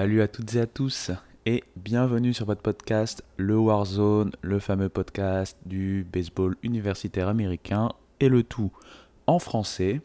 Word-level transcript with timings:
Salut 0.00 0.22
à 0.22 0.28
toutes 0.28 0.54
et 0.54 0.60
à 0.62 0.66
tous 0.66 1.10
et 1.44 1.62
bienvenue 1.76 2.32
sur 2.32 2.46
votre 2.46 2.62
podcast 2.62 3.22
Le 3.36 3.58
Warzone, 3.58 4.32
le 4.40 4.58
fameux 4.58 4.88
podcast 4.88 5.58
du 5.66 6.06
baseball 6.10 6.56
universitaire 6.62 7.28
américain 7.28 7.90
et 8.18 8.30
le 8.30 8.42
tout 8.42 8.72
en 9.26 9.38
français. 9.38 10.00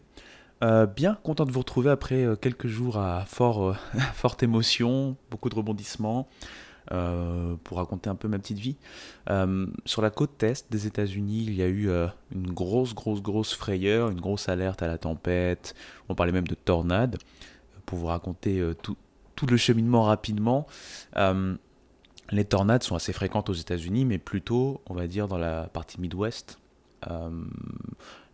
Euh, 0.65 0.85
bien 0.85 1.17
content 1.23 1.45
de 1.45 1.51
vous 1.53 1.59
retrouver 1.59 1.91
après 1.91 2.25
euh, 2.25 2.35
quelques 2.35 2.67
jours 2.67 2.97
à 2.97 3.23
fort, 3.25 3.69
euh, 3.69 3.73
forte 4.15 4.43
émotion, 4.43 5.15
beaucoup 5.31 5.47
de 5.47 5.55
rebondissements, 5.55 6.27
pour 7.63 7.77
raconter 7.77 8.09
un 8.09 8.15
peu 8.15 8.27
ma 8.27 8.37
petite 8.37 8.59
vie. 8.59 8.75
sur 9.85 10.01
la 10.01 10.09
côte 10.09 10.43
est 10.43 10.69
des 10.69 10.87
États-Unis, 10.87 11.45
il 11.47 11.55
y 11.55 11.63
a 11.63 11.69
eu 11.69 11.89
une 12.33 12.51
grosse, 12.51 12.93
grosse, 12.93 13.21
grosse 13.21 13.53
frayeur, 13.53 14.09
une 14.09 14.19
grosse 14.19 14.49
alerte 14.49 14.83
à 14.83 14.87
la 14.87 14.97
tempête. 14.97 15.73
On 16.09 16.15
parlait 16.15 16.33
même 16.33 16.47
de 16.47 16.53
tornade. 16.53 17.17
Pour 17.85 17.99
vous 17.99 18.07
raconter 18.07 18.61
tout, 18.83 18.97
tout 19.35 19.45
le 19.45 19.57
cheminement 19.57 20.03
rapidement. 20.03 20.67
les 22.31 22.45
tornades 22.45 22.83
sont 22.83 22.95
assez 22.95 23.13
fréquentes 23.13 23.49
aux 23.49 23.53
États-Unis, 23.53 24.05
mais 24.05 24.17
plutôt, 24.17 24.81
on 24.87 24.93
va 24.93 25.07
dire, 25.07 25.27
dans 25.27 25.37
la 25.37 25.63
partie 25.67 25.99
Midwest. 26.01 26.59
Euh, 27.09 27.29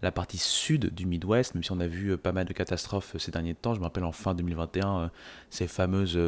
la 0.01 0.11
partie 0.11 0.37
sud 0.37 0.93
du 0.93 1.05
Midwest, 1.05 1.53
même 1.53 1.63
si 1.63 1.71
on 1.71 1.79
a 1.79 1.87
vu 1.87 2.09
euh, 2.09 2.17
pas 2.17 2.31
mal 2.31 2.45
de 2.45 2.53
catastrophes 2.53 3.15
euh, 3.15 3.19
ces 3.19 3.31
derniers 3.31 3.53
temps. 3.53 3.75
Je 3.75 3.79
me 3.79 3.85
rappelle 3.85 4.03
en 4.03 4.11
fin 4.11 4.33
2021 4.33 5.11
ces 5.49 5.67
fameuses 5.67 6.19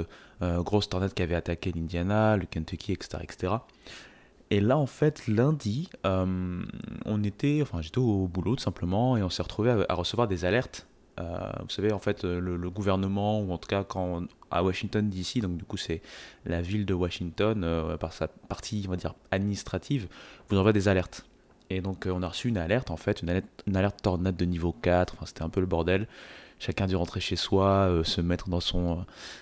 grosses 0.41 0.89
tornades 0.89 1.13
qui 1.13 1.23
avaient 1.23 1.35
attaqué 1.35 1.71
l'Indiana, 1.71 2.37
le 2.37 2.45
Kentucky, 2.45 2.91
etc., 2.91 3.19
etc. 3.23 3.53
Et 4.49 4.59
là, 4.59 4.77
en 4.77 4.85
fait, 4.85 5.25
lundi, 5.27 5.89
on 6.03 7.23
était, 7.23 7.59
enfin, 7.61 7.81
j'étais 7.81 7.99
au 7.99 8.27
boulot 8.27 8.55
tout 8.55 8.61
simplement, 8.61 9.15
et 9.15 9.23
on 9.23 9.29
s'est 9.29 9.41
retrouvé 9.41 9.85
à, 9.87 9.93
recevoir 9.95 10.27
des 10.27 10.43
alertes. 10.43 10.85
Vous 11.17 11.69
savez, 11.69 11.91
en 11.91 11.99
fait, 11.99 12.23
le, 12.23 12.69
gouvernement, 12.69 13.41
ou 13.41 13.51
en 13.51 13.57
tout 13.57 13.67
cas 13.67 13.83
quand 13.83 14.23
à 14.51 14.63
Washington 14.63 15.09
DC, 15.09 15.39
donc 15.41 15.57
du 15.57 15.63
coup 15.63 15.77
c'est 15.77 16.01
la 16.45 16.61
ville 16.61 16.85
de 16.85 16.93
Washington, 16.93 17.97
par 17.99 18.13
sa 18.13 18.27
partie, 18.27 18.85
on 18.87 18.91
va 18.91 18.97
dire, 18.97 19.15
administrative, 19.31 20.07
vous 20.49 20.57
envoie 20.57 20.73
des 20.73 20.87
alertes. 20.87 21.25
Et 21.69 21.81
donc 21.81 22.05
euh, 22.05 22.11
on 22.11 22.21
a 22.21 22.27
reçu 22.27 22.49
une 22.49 22.57
alerte 22.57 22.91
en 22.91 22.97
fait, 22.97 23.21
une 23.21 23.29
alerte, 23.29 23.47
une 23.67 23.75
alerte 23.75 24.01
tornade 24.01 24.35
de 24.35 24.45
niveau 24.45 24.73
4, 24.81 25.13
enfin, 25.15 25.25
c'était 25.25 25.41
un 25.41 25.49
peu 25.49 25.59
le 25.59 25.65
bordel. 25.65 26.07
Chacun 26.59 26.87
dû 26.87 26.95
rentrer 26.95 27.19
chez 27.19 27.35
soi, 27.35 27.67
euh, 27.67 28.03
se 28.03 28.21
mettre 28.21 28.49
dans 28.49 28.59
son, 28.59 28.91
euh, 28.91 29.01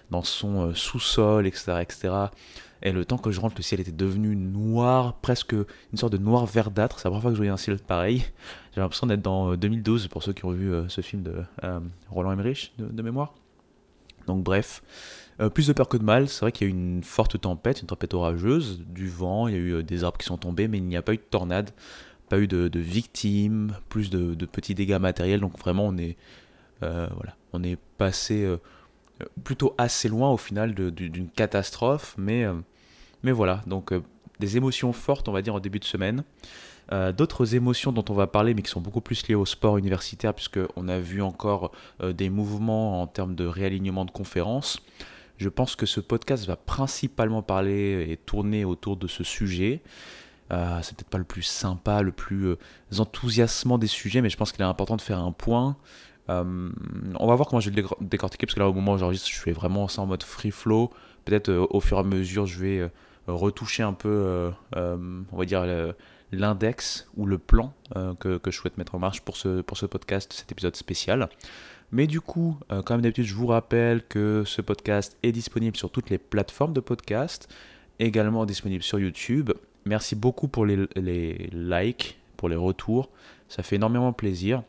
dans 0.09 0.23
son 0.23 0.73
sous-sol, 0.73 1.45
etc., 1.47 1.73
etc. 1.81 2.13
Et 2.83 2.91
le 2.91 3.05
temps 3.05 3.17
que 3.17 3.31
je 3.31 3.39
rentre, 3.39 3.55
le 3.57 3.63
ciel 3.63 3.79
était 3.79 3.91
devenu 3.91 4.35
noir, 4.35 5.13
presque 5.21 5.53
une 5.53 5.97
sorte 5.97 6.13
de 6.13 6.17
noir 6.17 6.45
verdâtre. 6.45 6.99
C'est 6.99 7.05
la 7.05 7.11
première 7.11 7.21
fois 7.21 7.31
que 7.31 7.35
je 7.35 7.39
voyais 7.39 7.51
un 7.51 7.57
ciel 7.57 7.77
pareil. 7.77 8.25
J'ai 8.73 8.81
l'impression 8.81 9.05
d'être 9.05 9.21
dans 9.21 9.55
2012, 9.55 10.07
pour 10.07 10.23
ceux 10.23 10.33
qui 10.33 10.45
ont 10.45 10.51
vu 10.51 10.73
ce 10.87 11.01
film 11.01 11.21
de 11.21 11.43
Roland 12.09 12.31
Emmerich, 12.31 12.73
de, 12.79 13.01
mémoire. 13.03 13.35
Donc 14.25 14.43
bref, 14.43 14.81
plus 15.53 15.67
de 15.67 15.73
peur 15.73 15.89
que 15.89 15.97
de 15.97 16.03
mal. 16.03 16.27
C'est 16.27 16.39
vrai 16.39 16.51
qu'il 16.51 16.67
y 16.67 16.71
a 16.71 16.73
eu 16.73 16.75
une 16.75 17.03
forte 17.03 17.39
tempête, 17.39 17.81
une 17.81 17.87
tempête 17.87 18.15
orageuse, 18.15 18.81
du 18.87 19.09
vent, 19.09 19.47
il 19.47 19.53
y 19.53 19.57
a 19.57 19.59
eu 19.59 19.83
des 19.83 20.03
arbres 20.03 20.17
qui 20.17 20.25
sont 20.25 20.37
tombés, 20.37 20.67
mais 20.67 20.79
il 20.79 20.85
n'y 20.85 20.97
a 20.97 21.03
pas 21.03 21.13
eu 21.13 21.17
de 21.17 21.21
tornade 21.21 21.69
pas 22.31 22.39
eu 22.39 22.47
de, 22.47 22.79
victimes, 22.79 23.75
plus 23.89 24.09
de, 24.09 24.45
petits 24.45 24.73
dégâts 24.73 24.99
matériels. 24.99 25.41
Donc 25.41 25.59
vraiment, 25.59 25.87
on 25.87 25.97
est, 25.97 26.11
euh, 26.11 26.13
voilà, 26.81 27.35
on 27.53 27.63
est 27.63 27.77
passé 27.97 28.43
euh, 28.43 28.57
plutôt 29.43 29.75
assez 29.77 30.09
loin 30.09 30.31
au 30.31 30.37
final 30.37 30.73
d'une 30.73 31.29
catastrophe. 31.29 32.15
Mais, 32.17 32.43
euh, 32.43 32.53
voilà, 33.23 33.61
donc 33.67 33.93
des 34.39 34.57
émotions 34.57 34.93
fortes, 34.93 35.27
on 35.29 35.31
va 35.31 35.41
dire, 35.41 35.55
en 35.55 35.59
début 35.59 35.79
de 35.79 35.85
semaine. 35.85 36.23
D'autres 37.15 37.55
émotions 37.55 37.93
dont 37.93 38.03
on 38.09 38.13
va 38.13 38.27
parler, 38.27 38.53
mais 38.53 38.63
qui 38.63 38.69
sont 38.69 38.81
beaucoup 38.81 38.99
plus 38.99 39.25
liées 39.25 39.35
au 39.35 39.45
sport 39.45 39.77
universitaire, 39.77 40.33
puisqu'on 40.33 40.89
a 40.89 40.99
vu 40.99 41.21
encore 41.21 41.71
des 42.03 42.29
mouvements 42.29 43.01
en 43.01 43.07
termes 43.07 43.33
de 43.33 43.45
réalignement 43.45 44.03
de 44.03 44.11
conférences. 44.11 44.81
Je 45.37 45.47
pense 45.47 45.77
que 45.77 45.85
ce 45.85 46.01
podcast 46.01 46.45
va 46.45 46.57
principalement 46.57 47.43
parler 47.43 48.07
et 48.09 48.17
tourner 48.17 48.65
autour 48.65 48.97
de 48.97 49.07
ce 49.07 49.23
sujet. 49.23 49.81
Euh, 50.51 50.79
c'est 50.81 50.95
peut-être 50.95 51.09
pas 51.09 51.17
le 51.17 51.23
plus 51.23 51.43
sympa, 51.43 52.01
le 52.01 52.11
plus 52.11 52.47
euh, 52.47 52.57
enthousiasmant 52.97 53.77
des 53.77 53.87
sujets, 53.87 54.21
mais 54.21 54.29
je 54.29 54.37
pense 54.37 54.51
qu'il 54.51 54.61
est 54.61 54.65
important 54.65 54.97
de 54.97 55.01
faire 55.01 55.19
un 55.19 55.31
point. 55.31 55.77
Euh, 56.31 56.69
on 57.19 57.27
va 57.27 57.35
voir 57.35 57.47
comment 57.47 57.59
je 57.59 57.69
vais 57.69 57.81
le 57.81 57.87
décortiquer, 58.01 58.45
parce 58.45 58.55
que 58.55 58.59
là, 58.59 58.69
au 58.69 58.73
moment 58.73 58.93
où 58.93 58.97
j'enregistre, 58.97 59.29
je 59.29 59.35
suis 59.35 59.51
vraiment 59.51 59.87
ça 59.87 60.01
en 60.01 60.05
mode 60.05 60.23
free 60.23 60.51
flow. 60.51 60.91
Peut-être 61.25 61.51
au 61.51 61.79
fur 61.79 61.97
et 61.97 61.99
à 61.99 62.03
mesure, 62.03 62.45
je 62.45 62.59
vais 62.59 62.89
retoucher 63.27 63.83
un 63.83 63.93
peu, 63.93 64.51
on 64.75 65.37
va 65.37 65.45
dire, 65.45 65.63
l'index 66.31 67.07
ou 67.15 67.27
le 67.27 67.37
plan 67.37 67.73
que, 68.19 68.39
je 68.43 68.51
souhaite 68.51 68.77
mettre 68.79 68.95
en 68.95 68.99
marche 68.99 69.21
pour 69.21 69.37
ce, 69.37 69.61
pour 69.61 69.77
ce 69.77 69.85
podcast, 69.85 70.33
cet 70.33 70.51
épisode 70.51 70.75
spécial. 70.75 71.29
Mais 71.91 72.07
du 72.07 72.21
coup, 72.21 72.57
comme 72.85 73.01
d'habitude, 73.01 73.25
je 73.25 73.35
vous 73.35 73.45
rappelle 73.45 74.03
que 74.03 74.43
ce 74.47 74.63
podcast 74.63 75.15
est 75.21 75.31
disponible 75.31 75.77
sur 75.77 75.91
toutes 75.91 76.09
les 76.09 76.17
plateformes 76.17 76.73
de 76.73 76.79
podcast, 76.79 77.53
également 77.99 78.47
disponible 78.47 78.83
sur 78.83 78.97
YouTube 78.97 79.51
Merci 79.85 80.15
beaucoup 80.15 80.47
pour 80.47 80.65
les, 80.65 81.49
likes, 81.51 82.19
pour 82.37 82.49
les 82.49 82.55
retours. 82.55 83.09
Ça 83.47 83.63
fait 83.63 83.77
énormément 83.77 84.13
plaisir. 84.13 84.63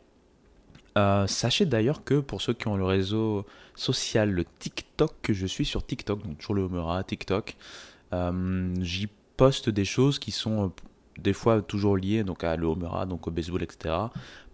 Euh, 0.97 1.25
sachez 1.27 1.65
d'ailleurs 1.65 2.03
que 2.03 2.19
pour 2.19 2.41
ceux 2.41 2.53
qui 2.53 2.67
ont 2.67 2.77
le 2.77 2.85
réseau 2.85 3.45
social, 3.75 4.31
le 4.31 4.45
TikTok, 4.59 5.13
que 5.21 5.33
je 5.33 5.47
suis 5.47 5.65
sur 5.65 5.85
TikTok, 5.85 6.23
donc 6.23 6.37
toujours 6.37 6.55
le 6.55 6.63
Homera, 6.63 7.03
TikTok, 7.03 7.55
euh, 8.13 8.73
j'y 8.81 9.07
poste 9.37 9.69
des 9.69 9.85
choses 9.85 10.19
qui 10.19 10.31
sont 10.31 10.65
euh, 10.65 10.69
des 11.17 11.33
fois 11.33 11.61
toujours 11.61 11.97
liées 11.97 12.23
donc 12.23 12.43
à 12.43 12.55
le 12.55 12.67
Homera, 12.67 13.05
donc 13.05 13.27
au 13.27 13.31
baseball, 13.31 13.63
etc. 13.63 13.95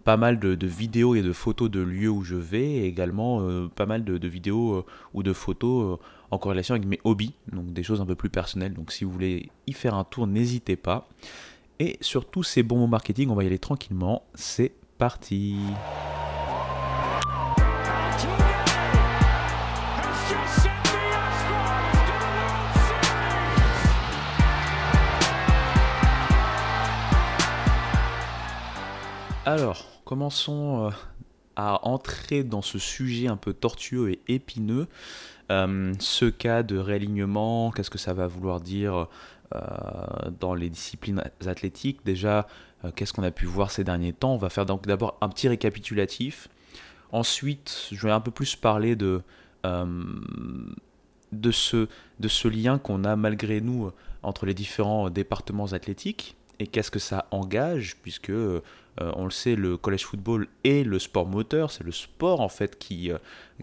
Pas 0.04 0.16
mal 0.16 0.38
de, 0.38 0.66
vidéos 0.66 1.14
et 1.14 1.20
de 1.20 1.32
photos 1.32 1.70
de 1.70 1.80
lieux 1.80 2.08
où 2.08 2.22
je 2.22 2.36
vais, 2.36 2.78
également 2.78 3.68
pas 3.68 3.84
mal 3.84 4.02
de, 4.02 4.28
vidéos 4.28 4.86
ou 5.12 5.22
de 5.22 5.34
photos 5.34 5.98
en 6.30 6.38
corrélation 6.38 6.74
avec 6.74 6.86
mes 6.86 7.00
hobbies, 7.04 7.34
donc 7.52 7.74
des 7.74 7.82
choses 7.82 8.00
un 8.00 8.06
peu 8.06 8.14
plus 8.14 8.30
personnelles. 8.30 8.72
Donc 8.72 8.92
si 8.92 9.04
vous 9.04 9.10
voulez 9.10 9.50
y 9.66 9.74
faire 9.74 9.94
un 9.94 10.04
tour, 10.04 10.26
n'hésitez 10.26 10.76
pas. 10.76 11.06
Et 11.80 11.98
sur 12.00 12.24
tous 12.24 12.42
ces 12.42 12.62
bons 12.62 12.78
mots 12.78 12.86
marketing, 12.86 13.28
on 13.28 13.34
va 13.34 13.44
y 13.44 13.46
aller 13.46 13.58
tranquillement. 13.58 14.22
C'est 14.34 14.72
Alors, 29.46 29.86
commençons 30.04 30.88
euh, 30.88 30.90
à 31.56 31.88
entrer 31.88 32.44
dans 32.44 32.60
ce 32.60 32.78
sujet 32.78 33.26
un 33.26 33.38
peu 33.38 33.54
tortueux 33.54 34.10
et 34.12 34.20
épineux. 34.28 34.86
Euh, 35.50 35.94
ce 35.98 36.26
cas 36.26 36.62
de 36.62 36.76
réalignement, 36.76 37.70
qu'est-ce 37.70 37.90
que 37.90 37.98
ça 37.98 38.12
va 38.12 38.26
vouloir 38.26 38.60
dire 38.60 39.08
euh, 39.54 39.60
dans 40.38 40.54
les 40.54 40.68
disciplines 40.68 41.22
athlétiques? 41.46 42.04
Déjà, 42.04 42.46
qu'est-ce 42.94 43.12
qu'on 43.12 43.22
a 43.22 43.30
pu 43.30 43.46
voir 43.46 43.70
ces 43.70 43.84
derniers 43.84 44.12
temps? 44.12 44.34
On 44.34 44.38
va 44.38 44.50
faire 44.50 44.66
donc 44.66 44.86
d'abord 44.86 45.16
un 45.20 45.28
petit 45.28 45.48
récapitulatif. 45.48 46.48
Ensuite, 47.12 47.88
je 47.92 48.06
vais 48.06 48.12
un 48.12 48.20
peu 48.20 48.30
plus 48.30 48.56
parler 48.56 48.96
de, 48.96 49.22
de, 49.64 51.50
ce, 51.50 52.48
lien 52.48 52.78
qu'on 52.78 53.04
a 53.04 53.16
malgré 53.16 53.60
nous 53.60 53.90
entre 54.22 54.46
les 54.46 54.54
différents 54.54 55.10
départements 55.10 55.72
athlétiques 55.72 56.36
et 56.58 56.66
qu'est-ce 56.66 56.90
que 56.90 56.98
ça 56.98 57.26
engage, 57.32 57.96
puisque 58.02 58.32
on 58.98 59.24
le 59.24 59.30
sait, 59.30 59.56
le 59.56 59.76
college 59.76 60.04
football 60.04 60.46
est 60.62 60.86
le 60.86 60.98
sport 60.98 61.26
moteur, 61.26 61.70
c'est 61.72 61.84
le 61.84 61.92
sport 61.92 62.40
en 62.40 62.48
fait 62.48 62.78
qui, 62.78 63.10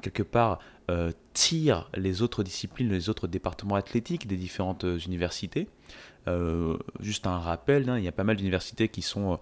quelque 0.02 0.24
part, 0.24 0.60
euh, 0.90 1.12
tire 1.34 1.90
les 1.96 2.22
autres 2.22 2.44
disciplines, 2.44 2.90
les 2.90 3.10
autres 3.10 3.28
départements 3.28 3.76
athlétiques 3.76 4.26
des 4.26 4.38
différentes 4.38 4.86
euh, 4.86 4.98
universités. 5.00 5.68
Euh, 6.28 6.78
juste 7.00 7.26
un 7.28 7.40
rappel, 7.40 7.90
hein, 7.90 7.98
il 7.98 8.04
y 8.04 8.08
a 8.08 8.12
pas 8.12 8.24
mal 8.24 8.36
d'universités 8.36 8.90
qui 8.90 9.02
sont 9.02 9.40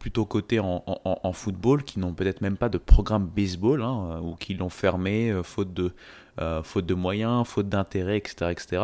plutôt 0.00 0.24
cotées 0.24 0.58
en, 0.58 1.32
football, 1.32 1.84
qui 1.84 2.00
n'ont 2.00 2.14
peut-être 2.14 2.40
même 2.40 2.56
pas 2.56 2.68
de 2.68 2.78
programme 2.78 3.26
baseball, 3.26 3.82
hein, 3.82 4.20
ou 4.22 4.34
qui 4.34 4.54
l'ont 4.54 4.70
fermé 4.70 5.32
faute, 5.44 5.72
de, 5.72 6.94
moyens, 6.94 7.46
faute 7.46 7.68
d'intérêt, 7.68 8.16
etc., 8.16 8.50
etc. 8.50 8.82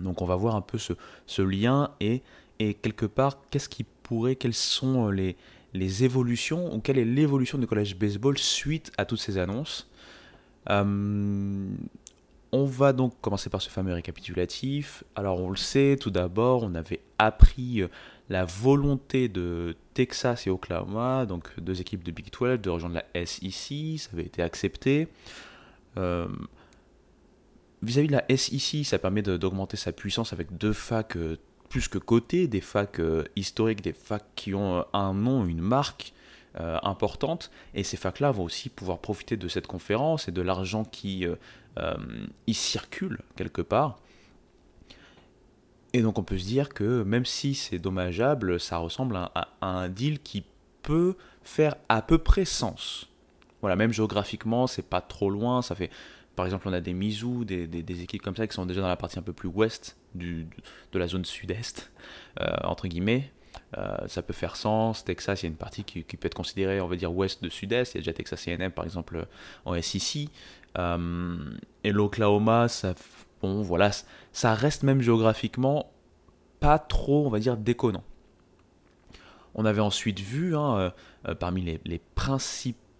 Donc 0.00 0.22
on 0.22 0.26
va 0.26 0.36
voir 0.36 0.56
un 0.56 0.60
peu 0.60 0.78
ce, 0.78 1.42
lien 1.42 1.90
et, 2.00 2.22
quelque 2.58 3.06
part, 3.06 3.38
qu'est-ce 3.50 3.68
qui 3.68 3.84
pourrait, 3.84 4.36
quelles 4.36 4.54
sont 4.54 5.10
les, 5.10 5.36
évolutions, 6.04 6.74
ou 6.74 6.80
quelle 6.80 6.98
est 6.98 7.04
l'évolution 7.04 7.58
du 7.58 7.66
collège 7.66 7.96
baseball 7.96 8.38
suite 8.38 8.92
à 8.98 9.04
toutes 9.04 9.20
ces 9.20 9.38
annonces. 9.38 9.90
Euh, 10.70 11.68
on 12.52 12.64
va 12.64 12.92
donc 12.92 13.14
commencer 13.20 13.50
par 13.50 13.60
ce 13.60 13.68
fameux 13.68 13.92
récapitulatif. 13.92 15.04
Alors 15.14 15.40
on 15.40 15.50
le 15.50 15.56
sait, 15.56 15.96
tout 16.00 16.10
d'abord, 16.10 16.62
on 16.62 16.74
avait 16.74 17.00
appris 17.18 17.82
euh, 17.82 17.88
la 18.28 18.44
volonté 18.44 19.28
de 19.28 19.76
Texas 19.94 20.46
et 20.46 20.50
Oklahoma, 20.50 21.26
donc 21.26 21.48
deux 21.60 21.80
équipes 21.80 22.04
de 22.04 22.10
Big 22.10 22.30
12, 22.30 22.60
de 22.60 22.70
rejoindre 22.70 22.96
la 22.96 23.26
SEC, 23.26 23.98
ça 23.98 24.10
avait 24.12 24.24
été 24.24 24.42
accepté. 24.42 25.08
Euh, 25.96 26.28
vis-à-vis 27.82 28.08
de 28.08 28.12
la 28.12 28.24
SEC, 28.36 28.84
ça 28.84 28.98
permet 28.98 29.22
d'augmenter 29.22 29.76
sa 29.76 29.92
puissance 29.92 30.32
avec 30.32 30.56
deux 30.56 30.72
facs 30.72 31.18
plus 31.68 31.88
que 31.88 31.98
cotées, 31.98 32.48
des 32.48 32.60
facs 32.60 33.00
historiques, 33.36 33.82
des 33.82 33.92
facs 33.92 34.24
qui 34.36 34.54
ont 34.54 34.84
un 34.92 35.14
nom, 35.14 35.44
une 35.44 35.60
marque, 35.60 36.12
importantes. 36.54 37.52
Et 37.74 37.84
ces 37.84 37.96
facs-là 37.96 38.32
vont 38.32 38.42
aussi 38.42 38.68
pouvoir 38.68 38.98
profiter 38.98 39.36
de 39.36 39.46
cette 39.46 39.68
conférence 39.68 40.26
et 40.26 40.32
de 40.32 40.42
l'argent 40.42 40.84
qui 40.84 41.24
y 42.46 42.54
circule 42.54 43.20
quelque 43.36 43.62
part. 43.62 43.98
Et 45.92 46.02
donc 46.02 46.18
on 46.18 46.22
peut 46.22 46.38
se 46.38 46.44
dire 46.44 46.68
que 46.68 47.02
même 47.02 47.24
si 47.24 47.54
c'est 47.54 47.78
dommageable, 47.78 48.60
ça 48.60 48.78
ressemble 48.78 49.16
à, 49.16 49.48
un 49.60 49.88
deal 49.88 50.20
qui 50.20 50.44
peut 50.82 51.16
faire 51.42 51.76
à 51.88 52.02
peu 52.02 52.18
près 52.18 52.44
sens. 52.44 53.08
Voilà, 53.60 53.74
même 53.74 53.92
géographiquement, 53.92 54.66
c'est 54.66 54.82
pas 54.82 55.00
trop 55.00 55.30
loin. 55.30 55.62
Ça 55.62 55.74
fait, 55.74 55.90
par 56.36 56.46
exemple, 56.46 56.68
on 56.68 56.72
a 56.72 56.80
des 56.80 56.92
Mizu, 56.92 57.44
des, 57.44 58.02
équipes 58.02 58.22
comme 58.22 58.36
ça 58.36 58.46
qui 58.46 58.54
sont 58.54 58.66
déjà 58.66 58.80
dans 58.80 58.88
la 58.88 58.96
partie 58.96 59.18
un 59.18 59.22
peu 59.22 59.32
plus 59.32 59.48
ouest 59.48 59.96
de 60.14 60.46
la 60.94 61.08
zone 61.08 61.24
sud-est, 61.24 61.90
euh, 62.40 62.46
entre 62.64 62.86
guillemets. 62.86 63.32
Euh, 63.76 63.96
ça 64.06 64.22
peut 64.22 64.32
faire 64.32 64.56
sens. 64.56 65.04
Texas, 65.04 65.42
il 65.42 65.46
y 65.46 65.48
a 65.48 65.50
une 65.50 65.56
partie 65.56 65.84
qui, 65.84 66.04
qui, 66.04 66.16
peut 66.16 66.26
être 66.26 66.34
considérée, 66.34 66.80
on 66.80 66.86
va 66.86 66.96
dire, 66.96 67.12
ouest 67.12 67.42
de 67.42 67.48
sud-est. 67.48 67.94
Il 67.94 67.98
y 67.98 67.98
a 67.98 68.00
déjà 68.02 68.12
Texas 68.12 68.46
A&M, 68.48 68.70
par 68.70 68.84
exemple, 68.84 69.26
en 69.64 69.80
SEC. 69.80 70.28
Euh, 70.76 71.36
et 71.84 71.92
l'Oklahoma, 71.92 72.68
ça 72.68 72.94
bon, 73.42 73.62
voilà, 73.62 73.90
ça 74.32 74.54
reste 74.54 74.82
même 74.82 75.00
géographiquement 75.00 75.90
pas 76.60 76.78
trop, 76.78 77.26
on 77.26 77.30
va 77.30 77.38
dire, 77.38 77.56
déconnant. 77.56 78.04
On 79.54 79.64
avait 79.64 79.80
ensuite 79.80 80.20
vu, 80.20 80.56
hein, 80.56 80.78
euh, 80.78 80.90
euh, 81.28 81.34
parmi 81.34 81.62
les, 81.62 82.00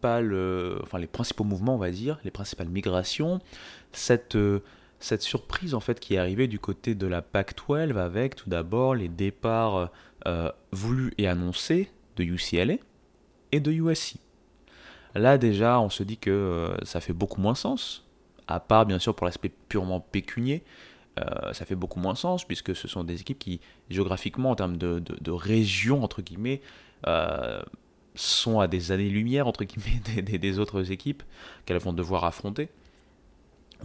enfin 0.02 0.98
les 0.98 1.06
principaux 1.06 1.44
mouvements, 1.44 1.74
on 1.74 1.78
va 1.78 1.90
dire, 1.90 2.18
les 2.24 2.30
principales 2.30 2.68
migrations, 2.68 3.40
cette, 3.92 4.38
cette 5.00 5.22
surprise 5.22 5.74
en 5.74 5.80
fait 5.80 5.98
qui 5.98 6.14
est 6.14 6.18
arrivée 6.18 6.46
du 6.46 6.58
côté 6.58 6.94
de 6.94 7.06
la 7.06 7.20
PAC-12 7.20 7.96
avec 7.96 8.36
tout 8.36 8.48
d'abord 8.48 8.94
les 8.94 9.08
départs 9.08 9.90
voulus 10.72 11.12
et 11.18 11.26
annoncés 11.26 11.90
de 12.16 12.24
UCLA 12.24 12.76
et 13.50 13.60
de 13.60 13.72
USC. 13.72 14.18
Là 15.14 15.38
déjà, 15.38 15.80
on 15.80 15.90
se 15.90 16.02
dit 16.02 16.18
que 16.18 16.76
ça 16.82 17.00
fait 17.00 17.12
beaucoup 17.12 17.40
moins 17.40 17.54
sens 17.54 18.04
à 18.48 18.60
part 18.60 18.86
bien 18.86 18.98
sûr 18.98 19.14
pour 19.14 19.26
l'aspect 19.26 19.52
purement 19.68 20.00
pécunier, 20.00 20.64
euh, 21.20 21.52
ça 21.52 21.64
fait 21.64 21.76
beaucoup 21.76 22.00
moins 22.00 22.14
sens 22.14 22.44
puisque 22.44 22.74
ce 22.74 22.88
sont 22.88 23.04
des 23.04 23.20
équipes 23.20 23.38
qui, 23.38 23.60
géographiquement, 23.90 24.50
en 24.50 24.54
termes 24.54 24.76
de, 24.76 25.00
de, 25.00 25.30
région, 25.30 26.02
entre 26.02 26.22
guillemets, 26.22 26.60
euh, 27.06 27.60
sont 28.14 28.58
à 28.58 28.66
des 28.66 28.90
années-lumière, 28.90 29.46
entre 29.46 29.64
guillemets, 29.64 30.22
des, 30.38 30.58
autres 30.58 30.90
équipes 30.90 31.22
qu'elles 31.66 31.78
vont 31.78 31.92
devoir 31.92 32.24
affronter 32.24 32.70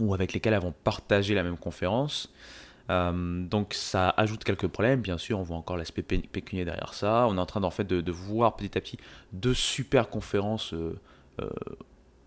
ou 0.00 0.12
avec 0.12 0.32
lesquelles 0.32 0.54
elles 0.54 0.62
vont 0.62 0.74
partager 0.82 1.34
la 1.34 1.44
même 1.44 1.58
conférence. 1.58 2.32
Euh, 2.90 3.44
donc 3.46 3.74
ça 3.74 4.10
ajoute 4.10 4.44
quelques 4.44 4.66
problèmes, 4.66 5.00
bien 5.00 5.18
sûr, 5.18 5.38
on 5.38 5.42
voit 5.42 5.56
encore 5.56 5.76
l'aspect 5.76 6.02
pécunier 6.02 6.64
derrière 6.64 6.94
ça. 6.94 7.26
On 7.28 7.36
est 7.36 7.40
en 7.40 7.46
train 7.46 7.62
en 7.62 7.70
fait 7.70 7.84
de, 7.84 8.12
voir 8.12 8.56
petit 8.56 8.76
à 8.76 8.80
petit 8.80 8.98
deux 9.32 9.54
super 9.54 10.08
conférences 10.08 10.74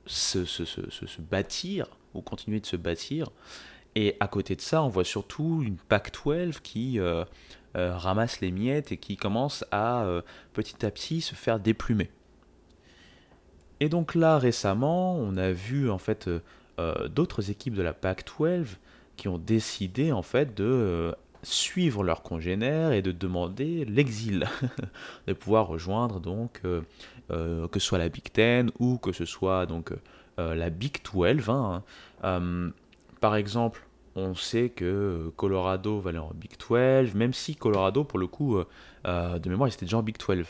se, 0.05 0.45
se, 0.45 0.65
se, 0.65 1.21
bâtir 1.21 1.87
ou 2.13 2.21
continuer 2.21 2.59
de 2.59 2.65
se 2.65 2.75
bâtir. 2.75 3.29
Et 3.95 4.15
à 4.19 4.27
côté 4.27 4.55
de 4.55 4.61
ça, 4.61 4.83
on 4.83 4.89
voit 4.89 5.03
surtout 5.03 5.63
une 5.65 5.77
Pac-12 5.77 6.61
qui 6.61 6.99
euh, 6.99 7.23
euh, 7.75 7.95
ramasse 7.97 8.41
les 8.41 8.51
miettes 8.51 8.91
et 8.91 8.97
qui 8.97 9.17
commence 9.17 9.65
à 9.71 10.03
euh, 10.03 10.21
petit 10.53 10.85
à 10.85 10.91
petit 10.91 11.21
se 11.21 11.35
faire 11.35 11.59
déplumer. 11.59 12.11
Et 13.79 13.89
donc 13.89 14.15
là, 14.15 14.37
récemment, 14.37 15.15
on 15.15 15.35
a 15.37 15.51
vu 15.51 15.89
en 15.89 15.97
fait 15.97 16.29
d'autres 17.09 17.49
équipes 17.49 17.73
de 17.73 17.81
la 17.81 17.93
Pac-12 17.93 18.77
qui 19.15 19.27
ont 19.27 19.39
décidé 19.39 20.11
en 20.11 20.21
fait 20.21 20.55
de 20.55 21.15
suivre 21.47 22.03
leurs 22.03 22.23
congénères 22.23 22.91
et 22.91 23.01
de 23.01 23.11
demander 23.11 23.85
l'exil, 23.85 24.47
de 25.27 25.33
pouvoir 25.33 25.67
rejoindre 25.67 26.19
donc 26.19 26.61
que 26.61 26.83
ce 27.29 27.79
soit 27.79 27.97
la 27.97 28.09
Big 28.09 28.31
Ten 28.31 28.71
ou 28.79 28.97
que 28.97 29.11
ce 29.11 29.25
soit 29.25 29.65
donc 29.65 29.91
la 30.37 30.69
Big 30.69 30.97
12. 31.03 31.49
Hein, 31.49 31.83
euh, 32.23 32.69
par 33.19 33.35
exemple, 33.35 33.87
on 34.17 34.33
sait 34.33 34.69
que 34.69 35.31
Colorado 35.35 35.99
va 35.99 36.09
aller 36.09 36.19
en 36.19 36.31
Big 36.33 36.51
12, 36.57 37.13
même 37.13 37.33
si 37.33 37.55
Colorado, 37.55 38.03
pour 38.03 38.19
le 38.19 38.27
coup, 38.27 38.57
euh, 38.57 38.67
euh, 39.05 39.39
de 39.39 39.49
mémoire, 39.49 39.69
ils 39.69 39.73
étaient 39.73 39.85
déjà 39.85 39.97
en 39.97 40.03
Big 40.03 40.17
12. 40.17 40.45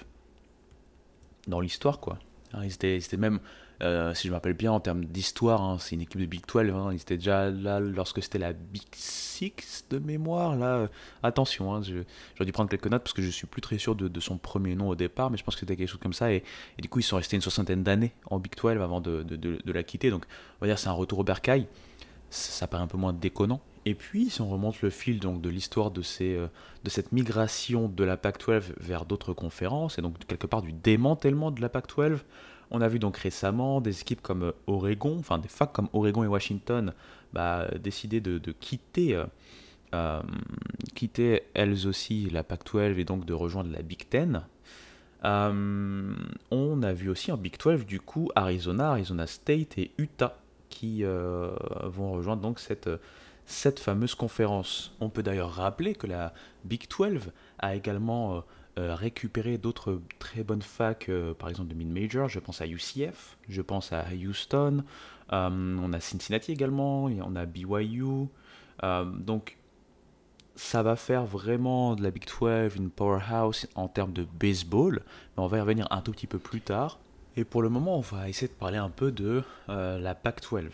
Dans 1.48 1.60
l'histoire, 1.60 2.00
quoi. 2.00 2.18
Hein, 2.54 2.64
ils, 2.64 2.74
étaient, 2.74 3.18
même, 3.18 3.40
si 3.80 4.28
je 4.28 4.30
me 4.30 4.34
rappelle 4.34 4.54
bien, 4.54 4.72
en 4.72 4.80
termes 4.80 5.06
d'histoire, 5.06 5.62
hein, 5.62 5.78
c'est 5.80 5.96
une 5.96 6.02
équipe 6.02 6.20
de 6.20 6.26
Big 6.26 6.42
12. 6.48 6.72
Hein, 6.72 6.90
ils 6.92 7.02
étaient 7.02 7.18
déjà 7.18 7.50
là 7.50 7.80
lorsque 7.80 8.24
c'était 8.24 8.40
la 8.40 8.54
Big 8.54 8.84
6 8.94 9.86
de 9.90 10.00
mémoire. 10.00 10.56
Là, 10.56 10.90
attention, 11.24 11.82
j'aurais 11.82 12.46
dû 12.46 12.52
prendre 12.52 12.70
quelques 12.70 12.88
notes 12.88 13.04
parce 13.04 13.14
que 13.14 13.22
je 13.22 13.30
suis 13.30 13.48
plus 13.48 13.62
très 13.62 13.78
sûr 13.78 13.96
de, 13.96 14.20
son 14.20 14.38
premier 14.38 14.76
nom 14.76 14.90
au 14.90 14.96
départ, 14.96 15.30
mais 15.30 15.38
je 15.38 15.44
pense 15.44 15.56
que 15.56 15.62
c'était 15.62 15.76
quelque 15.76 15.90
chose 15.90 16.00
comme 16.02 16.14
ça. 16.14 16.32
Et, 16.32 16.44
du 16.80 16.90
coup, 16.90 17.00
ils 17.00 17.04
sont 17.04 17.18
restés 17.18 17.36
une 17.36 17.42
soixantaine 17.42 17.84
d'années 17.84 18.14
en 18.30 18.40
Big 18.40 18.54
12 18.56 18.82
avant 18.82 19.02
de, 19.02 19.26
la 19.66 19.84
quitter. 19.84 20.10
Donc, 20.10 20.26
on 20.60 20.66
va 20.66 20.68
dire 20.68 20.80
c'est 20.80 20.90
un 20.90 20.94
retour 20.94 21.20
au 21.20 21.24
bercail 21.24 21.68
ça 22.30 22.68
paraît 22.68 22.84
un 22.84 22.88
peu 22.88 22.98
moins 22.98 23.14
déconnant. 23.14 23.62
Et 23.86 23.96
puis, 23.96 24.30
si 24.30 24.42
on 24.42 24.50
remonte 24.50 24.82
le 24.82 24.90
fil 24.90 25.20
donc, 25.20 25.42
de 25.42 25.50
l'histoire 25.50 25.92
de, 25.92 26.02
euh, 26.22 26.48
cette 26.88 27.12
migration 27.12 27.88
de 27.88 28.04
la 28.04 28.18
PAC-12 28.18 28.74
vers 28.78 29.06
d'autres 29.06 29.34
conférences, 29.34 29.98
et 29.98 30.02
donc 30.02 30.18
quelque 30.28 30.48
part 30.48 30.62
du 30.62 30.74
démantèlement 30.74 31.52
de 31.52 31.62
la 31.62 31.70
PAC-12, 31.70 32.18
on 32.72 32.82
a 32.82 32.88
vu 32.88 33.00
donc 33.00 33.18
récemment 33.18 33.82
des 33.82 34.02
équipes 34.02 34.22
comme 34.22 34.44
euh, 34.44 34.52
Oregon, 34.68 35.18
enfin 35.20 35.38
des 35.38 35.48
facs 35.48 35.74
comme 35.74 35.90
Oregon 35.94 36.24
et 36.24 36.28
Washington, 36.28 36.94
bah, 37.34 37.68
décider 37.80 38.22
de, 38.22 38.40
quitter, 38.52 39.24
euh, 39.94 40.22
quitter 40.96 41.44
elles 41.54 41.88
aussi 41.88 42.30
la 42.30 42.44
PAC-12 42.44 42.98
et 42.98 43.04
donc 43.04 43.26
de 43.26 43.34
rejoindre 43.34 43.72
la 43.72 43.82
Big 43.82 44.08
Ten. 44.10 44.44
on 45.24 46.84
a 46.84 46.94
vu 46.94 47.10
aussi 47.10 47.32
en 47.32 47.38
Big 47.38 47.58
12 47.58 47.86
du 47.86 48.00
coup 48.00 48.30
Arizona, 48.36 48.92
Arizona 48.92 49.28
State 49.28 49.78
et 49.78 49.92
Utah 49.98 50.38
qui 50.70 51.04
euh, 51.04 51.56
vont 51.84 52.12
rejoindre 52.12 52.42
donc 52.42 52.60
cette, 52.60 52.90
cette 53.46 53.80
fameuse 53.80 54.16
conférence. 54.16 54.96
On 55.00 55.10
peut 55.10 55.24
d'ailleurs 55.24 55.52
rappeler 55.52 55.96
que 55.96 56.08
la 56.08 56.34
Big 56.66 56.88
12 56.90 57.32
a 57.60 57.76
également 57.76 58.44
euh, 58.78 58.90
euh, 58.90 58.96
récupéré 58.96 59.58
d'autres 59.58 60.02
très 60.20 60.44
bonnes 60.44 60.62
facs, 60.62 61.10
par 61.40 61.50
exemple 61.50 61.70
de 61.70 61.76
mid-major. 61.76 62.30
Je 62.30 62.40
pense 62.40 62.62
à 62.62 62.68
UCF, 62.68 63.38
je 63.50 63.62
pense 63.62 63.92
à 63.94 64.06
Houston, 64.14 64.84
on 65.30 65.94
a 65.94 66.00
Cincinnati 66.00 66.52
également, 66.52 67.06
on 67.06 67.36
a 67.36 67.46
BYU. 67.46 68.28
donc 68.82 69.58
ça 70.58 70.82
va 70.82 70.96
faire 70.96 71.24
vraiment 71.26 71.96
de 71.96 72.02
la 72.02 72.10
Big 72.10 72.26
12 72.26 72.76
une 72.76 72.90
powerhouse 72.90 73.68
en 73.76 73.88
termes 73.88 74.12
de 74.12 74.26
baseball, 74.40 75.04
mais 75.38 75.44
on 75.44 75.48
va 75.48 75.58
y 75.58 75.62
revenir 75.62 75.88
un 75.92 76.02
tout 76.02 76.12
petit 76.12 76.28
peu 76.28 76.40
plus 76.40 76.62
tard. 76.62 76.98
Et 77.38 77.44
pour 77.44 77.62
le 77.62 77.70
moment, 77.70 77.98
on 77.98 78.02
va 78.02 78.28
essayer 78.28 78.48
de 78.48 78.54
parler 78.54 78.80
un 78.80 78.90
peu 78.90 79.12
de 79.12 79.44
euh, 79.70 80.00
la 80.00 80.16
PAC-12. 80.16 80.72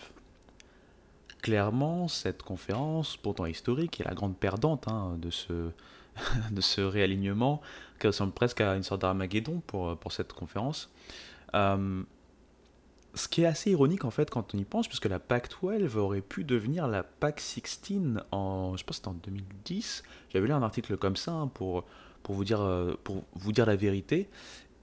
Clairement, 1.41 2.07
cette 2.07 2.41
conférence, 2.41 3.17
pourtant 3.17 3.45
historique, 3.45 3.99
est 3.99 4.05
la 4.05 4.13
grande 4.13 4.37
perdante 4.37 4.87
hein, 4.87 5.17
de, 5.17 5.29
ce, 5.29 5.71
de 6.51 6.61
ce 6.61 6.79
réalignement, 6.79 7.61
ressemble 8.07 8.33
presque 8.33 8.61
à 8.61 8.75
une 8.75 8.83
sorte 8.83 9.01
d'Armageddon 9.01 9.61
pour, 9.65 9.97
pour 9.97 10.11
cette 10.11 10.33
conférence. 10.33 10.91
Euh, 11.55 12.03
ce 13.15 13.27
qui 13.27 13.43
est 13.43 13.45
assez 13.45 13.69
ironique 13.71 14.05
en 14.05 14.11
fait 14.11 14.29
quand 14.29 14.55
on 14.55 14.57
y 14.57 14.63
pense, 14.63 14.87
puisque 14.87 15.05
la 15.05 15.19
PAC-12 15.19 15.97
aurait 15.97 16.21
pu 16.21 16.43
devenir 16.43 16.87
la 16.87 17.03
PAC-16 17.03 18.23
en, 18.31 18.75
je 18.75 18.83
pense 18.83 18.97
c'était 18.97 19.09
en 19.09 19.13
2010. 19.13 20.03
J'avais 20.31 20.47
lu 20.47 20.53
un 20.53 20.63
article 20.63 20.97
comme 20.97 21.15
ça 21.15 21.31
hein, 21.31 21.47
pour, 21.47 21.83
pour, 22.23 22.33
vous 22.33 22.43
dire, 22.43 22.61
euh, 22.61 22.95
pour 23.03 23.23
vous 23.35 23.51
dire 23.51 23.67
la 23.67 23.75
vérité. 23.75 24.29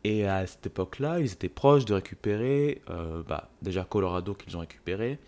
Et 0.04 0.26
à 0.26 0.46
cette 0.46 0.66
époque-là, 0.66 1.20
ils 1.20 1.32
étaient 1.32 1.48
proches 1.48 1.84
de 1.84 1.94
récupérer 1.94 2.80
euh, 2.88 3.22
bah, 3.28 3.50
déjà 3.60 3.84
Colorado 3.84 4.34
qu'ils 4.34 4.56
ont 4.56 4.60
récupéré 4.60 5.18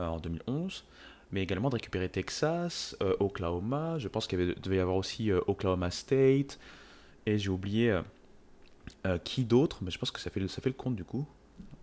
euh, 0.00 0.06
en 0.06 0.18
2011, 0.18 0.84
mais 1.30 1.42
également 1.42 1.68
de 1.68 1.74
récupérer 1.74 2.08
Texas, 2.08 2.96
euh, 3.02 3.14
Oklahoma. 3.20 3.98
Je 3.98 4.08
pense 4.08 4.26
qu'il 4.26 4.54
devait 4.60 4.76
y 4.76 4.80
avoir 4.80 4.96
aussi 4.96 5.30
Oklahoma 5.32 5.90
State. 5.90 6.58
Et 7.26 7.38
j'ai 7.38 7.50
oublié 7.50 8.00
qui 9.24 9.44
d'autre, 9.44 9.78
mais 9.82 9.90
je 9.90 9.98
pense 9.98 10.10
que 10.10 10.20
ça 10.20 10.30
fait, 10.30 10.46
ça 10.48 10.62
fait 10.62 10.70
le 10.70 10.74
compte 10.74 10.96
du 10.96 11.04
coup. 11.04 11.26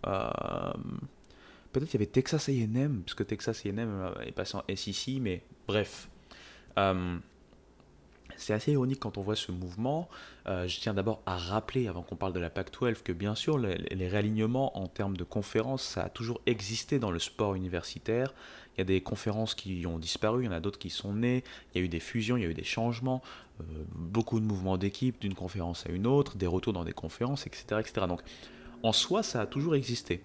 Peut-être 0.02 1.86
qu'il 1.86 1.94
y 1.94 1.96
avait 1.96 2.06
Texas 2.06 2.48
AM, 2.48 3.02
puisque 3.04 3.26
Texas 3.26 3.64
AM 3.66 4.14
est 4.24 4.32
passé 4.32 4.56
en 4.56 4.62
SEC, 4.74 5.20
mais 5.20 5.42
bref. 5.66 6.08
C'est 8.36 8.52
assez 8.52 8.72
ironique 8.72 9.00
quand 9.00 9.18
on 9.18 9.22
voit 9.22 9.36
ce 9.36 9.52
mouvement. 9.52 10.08
Euh, 10.46 10.66
je 10.68 10.80
tiens 10.80 10.94
d'abord 10.94 11.22
à 11.26 11.36
rappeler, 11.36 11.88
avant 11.88 12.02
qu'on 12.02 12.16
parle 12.16 12.32
de 12.32 12.40
la 12.40 12.50
PAC-12, 12.50 13.02
que 13.02 13.12
bien 13.12 13.34
sûr, 13.34 13.58
les, 13.58 14.08
réalignements 14.08 14.76
en 14.78 14.86
termes 14.86 15.16
de 15.16 15.24
conférences, 15.24 15.82
ça 15.82 16.04
a 16.04 16.08
toujours 16.08 16.40
existé 16.46 16.98
dans 16.98 17.10
le 17.10 17.18
sport 17.18 17.54
universitaire. 17.54 18.34
Il 18.76 18.80
y 18.80 18.82
a 18.82 18.84
des 18.84 19.00
conférences 19.00 19.54
qui 19.54 19.86
ont 19.86 19.98
disparu, 19.98 20.42
il 20.42 20.46
y 20.46 20.48
en 20.48 20.52
a 20.52 20.60
d'autres 20.60 20.78
qui 20.78 20.90
sont 20.90 21.14
nées, 21.14 21.44
il 21.74 21.78
y 21.78 21.82
a 21.82 21.84
eu 21.84 21.88
des 21.88 22.00
fusions, 22.00 22.36
il 22.36 22.42
y 22.42 22.46
a 22.46 22.48
eu 22.48 22.54
des 22.54 22.64
changements, 22.64 23.22
euh, 23.60 23.64
beaucoup 23.94 24.40
de 24.40 24.44
mouvements 24.44 24.76
d'équipe 24.76 25.20
d'une 25.20 25.34
conférence 25.34 25.86
à 25.86 25.90
une 25.90 26.06
autre, 26.06 26.36
des 26.36 26.46
retours 26.46 26.72
dans 26.72 26.84
des 26.84 26.92
conférences, 26.92 27.46
etc. 27.46 27.80
etc. 27.80 28.06
Donc, 28.08 28.20
en 28.82 28.92
soi, 28.92 29.22
ça 29.22 29.40
a 29.40 29.46
toujours 29.46 29.74
existé. 29.74 30.22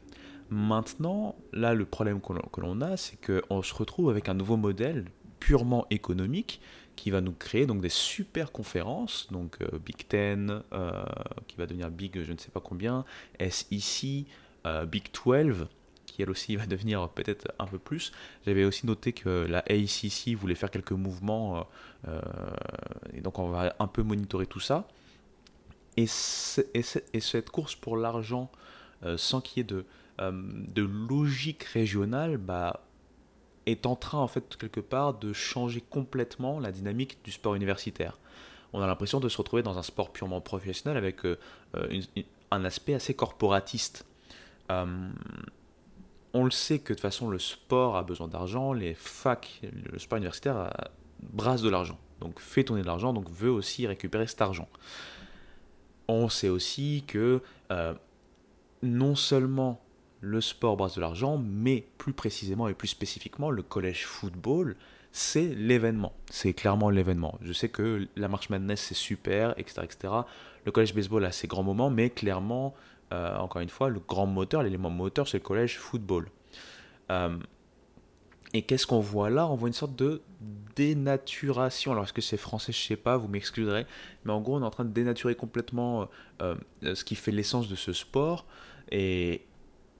Maintenant, 0.49 1.35
là, 1.53 1.75
le 1.75 1.85
problème 1.85 2.19
que 2.21 2.61
l'on 2.61 2.81
a, 2.81 2.97
c'est 2.97 3.17
qu'on 3.23 3.61
se 3.61 3.73
retrouve 3.73 4.09
avec 4.09 4.29
un 4.29 4.33
nouveau 4.33 4.57
modèle 4.57 5.05
purement 5.39 5.85
économique 5.89 6.59
qui 6.99 7.11
va 7.11 7.21
nous 7.21 7.31
créer 7.31 7.65
donc 7.65 7.81
des 7.81 7.89
super 7.89 8.51
conférences, 8.51 9.27
donc 9.31 9.57
Big 9.85 10.07
Ten, 10.07 10.61
qui 11.47 11.55
va 11.55 11.65
devenir 11.65 11.89
Big 11.89 12.21
je 12.23 12.33
ne 12.33 12.37
sais 12.37 12.51
pas 12.51 12.59
combien, 12.59 13.05
SEC, 13.39 14.25
Big 14.87 15.05
12, 15.25 15.67
qui 16.05 16.21
elle 16.21 16.29
aussi 16.29 16.55
va 16.57 16.65
devenir 16.65 17.07
peut-être 17.09 17.47
un 17.57 17.67
peu 17.67 17.79
plus. 17.79 18.11
J'avais 18.45 18.65
aussi 18.65 18.85
noté 18.85 19.13
que 19.13 19.47
la 19.47 19.59
ACC 19.59 20.35
voulait 20.35 20.55
faire 20.55 20.69
quelques 20.69 20.91
mouvements, 20.91 21.67
et 23.13 23.21
donc 23.21 23.39
on 23.39 23.47
va 23.49 23.75
un 23.79 23.87
peu 23.87 24.03
monitorer 24.03 24.45
tout 24.45 24.59
ça. 24.59 24.87
Et, 25.95 26.07
et 26.73 27.19
cette 27.21 27.49
course 27.49 27.75
pour 27.75 27.95
l'argent, 27.95 28.51
sans 29.15 29.39
qu'il 29.39 29.59
y 29.59 29.61
ait 29.61 29.63
de, 29.63 29.85
de 30.19 30.83
logique 30.83 31.63
régionale, 31.63 32.37
bah, 32.37 32.83
est 33.71 33.85
en 33.85 33.95
train, 33.95 34.19
en 34.19 34.27
fait, 34.27 34.57
quelque 34.57 34.79
part, 34.79 35.13
de 35.13 35.33
changer 35.33 35.81
complètement 35.81 36.59
la 36.59 36.71
dynamique 36.71 37.19
du 37.23 37.31
sport 37.31 37.55
universitaire. 37.55 38.17
On 38.73 38.81
a 38.81 38.87
l'impression 38.87 39.19
de 39.19 39.29
se 39.29 39.37
retrouver 39.37 39.63
dans 39.63 39.77
un 39.77 39.83
sport 39.83 40.11
purement 40.11 40.41
professionnel 40.41 40.97
avec 40.97 41.25
euh, 41.25 41.37
un 42.51 42.65
aspect 42.65 42.93
assez 42.93 43.13
corporatiste. 43.13 44.05
Euh, 44.71 45.09
on 46.33 46.43
le 46.43 46.51
sait 46.51 46.79
que 46.79 46.93
de 46.93 46.95
toute 46.95 47.01
façon, 47.01 47.29
le 47.29 47.39
sport 47.39 47.97
a 47.97 48.03
besoin 48.03 48.27
d'argent, 48.27 48.73
les 48.73 48.93
facs, 48.93 49.61
le 49.63 49.97
sport 49.97 50.17
universitaire 50.17 50.57
euh, 50.57 50.69
brasse 51.23 51.61
de 51.61 51.69
l'argent. 51.69 51.97
Donc 52.19 52.39
fait 52.39 52.63
tourner 52.63 52.83
de 52.83 52.87
l'argent, 52.87 53.13
donc 53.13 53.29
veut 53.29 53.49
aussi 53.49 53.87
récupérer 53.87 54.27
cet 54.27 54.41
argent. 54.41 54.67
On 56.07 56.27
sait 56.29 56.49
aussi 56.49 57.03
que 57.07 57.41
non 58.81 59.15
seulement 59.15 59.79
le 60.21 60.41
sport 60.41 60.77
brasse 60.77 60.95
de 60.95 61.01
l'argent, 61.01 61.37
mais 61.37 61.85
plus 61.97 62.13
précisément 62.13 62.67
et 62.67 62.73
plus 62.73 62.87
spécifiquement, 62.87 63.51
le 63.51 63.63
collège 63.63 64.05
football, 64.05 64.75
c'est 65.11 65.55
l'événement. 65.55 66.13
C'est 66.29 66.53
clairement 66.53 66.89
l'événement. 66.89 67.37
Je 67.41 67.53
sais 67.53 67.69
que 67.69 68.07
la 68.15 68.27
March 68.27 68.49
Madness, 68.49 68.81
c'est 68.81 68.95
super, 68.95 69.53
etc., 69.57 69.81
etc. 69.83 70.13
Le 70.65 70.71
collège 70.71 70.93
baseball 70.93 71.25
a 71.25 71.31
ses 71.31 71.47
grands 71.47 71.63
moments, 71.63 71.89
mais 71.89 72.09
clairement, 72.09 72.75
euh, 73.13 73.37
encore 73.37 73.61
une 73.61 73.69
fois, 73.69 73.89
le 73.89 73.99
grand 73.99 74.27
moteur, 74.27 74.61
l'élément 74.61 74.89
moteur, 74.89 75.27
c'est 75.27 75.37
le 75.37 75.43
collège 75.43 75.77
football. 75.77 76.27
Euh, 77.11 77.37
et 78.53 78.63
qu'est-ce 78.63 78.87
qu'on 78.87 78.99
voit 78.99 79.29
là? 79.29 79.47
On 79.47 79.55
voit 79.55 79.67
une 79.67 79.73
sorte 79.73 79.95
de 79.95 80.21
dénaturation. 80.75 81.91
Alors, 81.91 82.03
est-ce 82.03 82.13
que 82.13 82.21
c'est 82.21 82.37
français? 82.37 82.71
Je 82.71 82.79
sais 82.79 82.95
pas, 82.95 83.17
vous 83.17 83.27
m'excluderez. 83.27 83.85
Mais 84.25 84.33
en 84.33 84.41
gros, 84.41 84.57
on 84.57 84.61
est 84.61 84.65
en 84.65 84.71
train 84.71 84.85
de 84.85 84.93
dénaturer 84.93 85.35
complètement 85.35 86.07
euh, 86.41 86.55
ce 86.81 87.03
qui 87.03 87.15
fait 87.15 87.31
l'essence 87.31 87.67
de 87.67 87.75
ce 87.75 87.93
sport. 87.93 88.45
Et, 88.91 89.45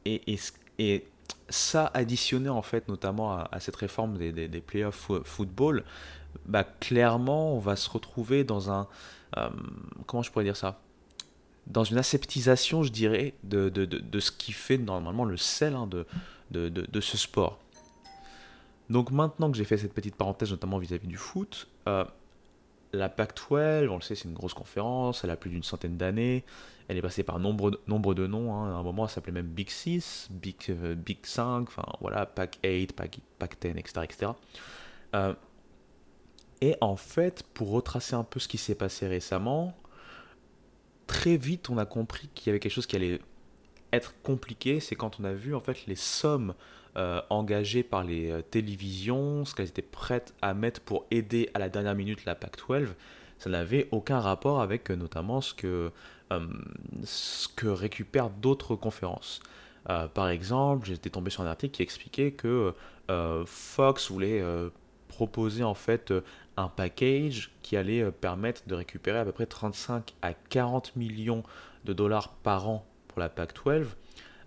et, 0.06 1.06
ça 1.50 1.90
additionné 1.94 2.48
en 2.50 2.62
fait 2.62 2.88
notamment 2.88 3.38
à, 3.38 3.60
cette 3.60 3.76
réforme 3.76 4.18
des, 4.18 4.32
des, 4.32 4.62
playoffs 4.62 5.12
football, 5.24 5.84
bah, 6.46 6.64
clairement 6.64 7.56
on 7.56 7.60
va 7.60 7.76
se 7.76 7.90
retrouver 7.90 8.44
dans 8.44 8.72
un... 8.72 8.88
Euh, 9.38 9.50
comment 10.06 10.24
je 10.24 10.32
pourrais 10.32 10.46
dire 10.46 10.58
ça? 10.58 10.80
Dans 11.68 11.84
une 11.84 11.98
aseptisation, 11.98 12.84
je 12.84 12.92
dirais, 12.92 13.36
de, 13.44 13.70
de, 13.70 13.86
de, 13.86 14.20
ce 14.20 14.32
qui 14.32 14.54
fait 14.54 14.78
normalement 14.78 15.26
le 15.26 15.38
sel 15.38 15.76
hein, 15.76 15.88
de, 15.88 16.06
de, 16.52 17.02
ce 17.02 17.18
sport. 17.18 17.60
Donc 18.90 19.12
maintenant 19.12 19.52
que 19.52 19.58
j'ai 19.58 19.66
fait 19.66 19.78
cette 19.78 19.94
petite 19.94 20.16
parenthèse, 20.16 20.50
notamment 20.50 20.80
vis-à-vis 20.80 21.08
du 21.08 21.18
foot, 21.18 21.68
euh, 21.88 22.06
la 22.94 23.10
PAC-12, 23.10 23.88
on 23.90 23.96
le 23.96 24.02
sait, 24.02 24.16
c'est 24.16 24.28
une 24.28 24.34
grosse 24.34 24.54
conférence, 24.54 25.24
elle 25.24 25.30
a 25.30 25.36
plus 25.36 25.50
d'une 25.50 25.64
centaine 25.64 25.98
d'années, 25.98 26.44
elle 26.88 26.98
est 26.98 27.02
passée 27.02 27.24
par 27.24 27.40
nombre 27.40 27.72
de, 27.72 28.28
noms. 28.28 28.54
Hein. 28.54 28.74
À 28.74 28.78
un 28.78 28.84
moment, 28.84 29.06
elle 29.06 29.12
s'appelait 29.12 29.32
même 29.32 29.48
Big 29.48 29.70
6, 29.70 30.30
Big, 30.32 30.56
euh, 30.70 30.96
Big 30.96 31.20
5, 31.24 31.68
enfin 31.68 31.86
voilà, 32.02 32.26
Pack 32.26 32.60
8, 32.64 32.94
Pack, 32.94 33.20
Pack 33.38 33.58
10, 33.62 33.78
etc. 33.78 34.02
etc. 34.04 34.32
et 36.62 36.76
en 36.82 36.96
fait, 36.96 37.44
pour 37.54 37.72
retracer 37.72 38.16
un 38.16 38.24
peu 38.24 38.40
ce 38.40 38.48
qui 38.48 38.58
s'est 38.58 38.76
passé 38.76 39.08
récemment, 39.08 39.76
très 41.08 41.38
vite, 41.38 41.70
on 41.70 41.78
a 41.78 41.86
compris 41.86 42.30
qu'il 42.34 42.48
y 42.48 42.50
avait 42.52 42.60
quelque 42.60 42.72
chose 42.72 42.88
qui 42.88 42.96
allait 42.96 43.20
être 43.92 44.14
compliqué. 44.22 44.80
C'est 44.80 44.96
quand 44.96 45.20
on 45.20 45.24
a 45.24 45.34
vu 45.34 45.56
en 45.56 45.60
fait 45.60 45.86
les 45.88 45.96
sommes 45.96 46.54
euh, 46.98 47.22
par 47.90 48.04
les 48.04 48.32
euh, 48.32 48.42
télévisions, 48.42 49.46
ce 49.46 49.56
qu'elles 49.56 49.70
étaient 49.70 49.82
prêtes 49.82 50.34
à 50.42 50.54
mettre 50.54 50.82
pour 50.82 51.06
aider 51.12 51.50
à 51.54 51.60
la 51.60 51.70
dernière 51.70 51.96
minute 51.96 52.26
la 52.26 52.36
PAC 52.36 52.58
12 52.68 52.96
ça 53.40 53.50
n'avait 53.50 53.88
aucun 53.92 54.20
rapport 54.20 54.62
avec 54.62 54.90
notamment 54.92 55.42
ce 55.42 55.54
que 55.54 55.92
euh, 56.32 56.48
ce 57.04 57.48
que 57.48 57.68
récupèrent 57.68 58.30
d'autres 58.30 58.76
conférences. 58.76 59.40
Euh, 59.90 60.08
par 60.08 60.30
exemple, 60.30 60.86
j'étais 60.88 61.10
tombé 61.10 61.32
sur 61.32 61.42
un 61.42 61.48
article 61.48 61.74
qui 61.74 61.82
expliquait 61.82 62.34
que 62.34 62.76
euh, 63.10 63.44
Fox 63.48 64.12
voulait 64.12 64.44
proposer 65.08 65.64
en 65.64 65.74
fait 65.74 66.14
un 66.58 66.68
package 66.68 67.52
qui 67.64 67.78
allait 67.78 68.12
permettre 68.12 68.62
de 68.68 68.76
récupérer 68.76 69.18
à 69.18 69.26
peu 69.26 69.32
près 69.32 69.48
35 69.48 70.14
à 70.22 70.34
40 70.34 70.96
millions 70.98 71.44
de 71.86 71.94
dollars 71.94 72.30
par 72.44 72.70
an 72.70 72.86
pour 73.08 73.20
la 73.20 73.30
PAC 73.30 73.54
12. 73.64 73.88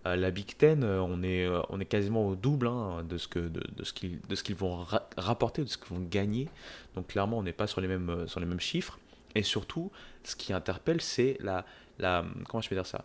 La 0.04 0.30
Big 0.30 0.56
Ten, 0.56 0.84
on 0.84 1.22
est, 1.22 1.48
on 1.68 1.78
est 1.78 1.84
quasiment 1.84 2.26
au 2.26 2.34
double 2.34 2.66
hein, 2.66 3.04
de 3.08 3.18
ce 3.18 3.28
de, 3.38 3.62
de 3.74 4.34
qu'ils 4.34 4.56
vont 4.56 4.84
rapporter, 5.16 5.62
de 5.62 5.68
ce 5.68 5.78
qu'ils 5.78 5.96
vont 5.96 6.04
gagner. 6.10 6.48
Donc 6.96 7.08
clairement, 7.08 7.38
on 7.38 7.42
n'est 7.42 7.52
pas 7.52 7.66
sur 7.66 7.80
les 7.80 7.88
mêmes 7.88 8.26
sur 8.26 8.40
les 8.40 8.46
mêmes 8.46 8.60
chiffres. 8.60 8.98
Et 9.34 9.42
surtout, 9.42 9.90
ce 10.24 10.36
qui 10.36 10.52
interpelle, 10.52 11.00
c'est 11.00 11.36
la, 11.40 11.64
la. 11.98 12.24
Comment 12.48 12.60
je 12.60 12.70
vais 12.70 12.76
dire 12.76 12.86
ça? 12.86 13.04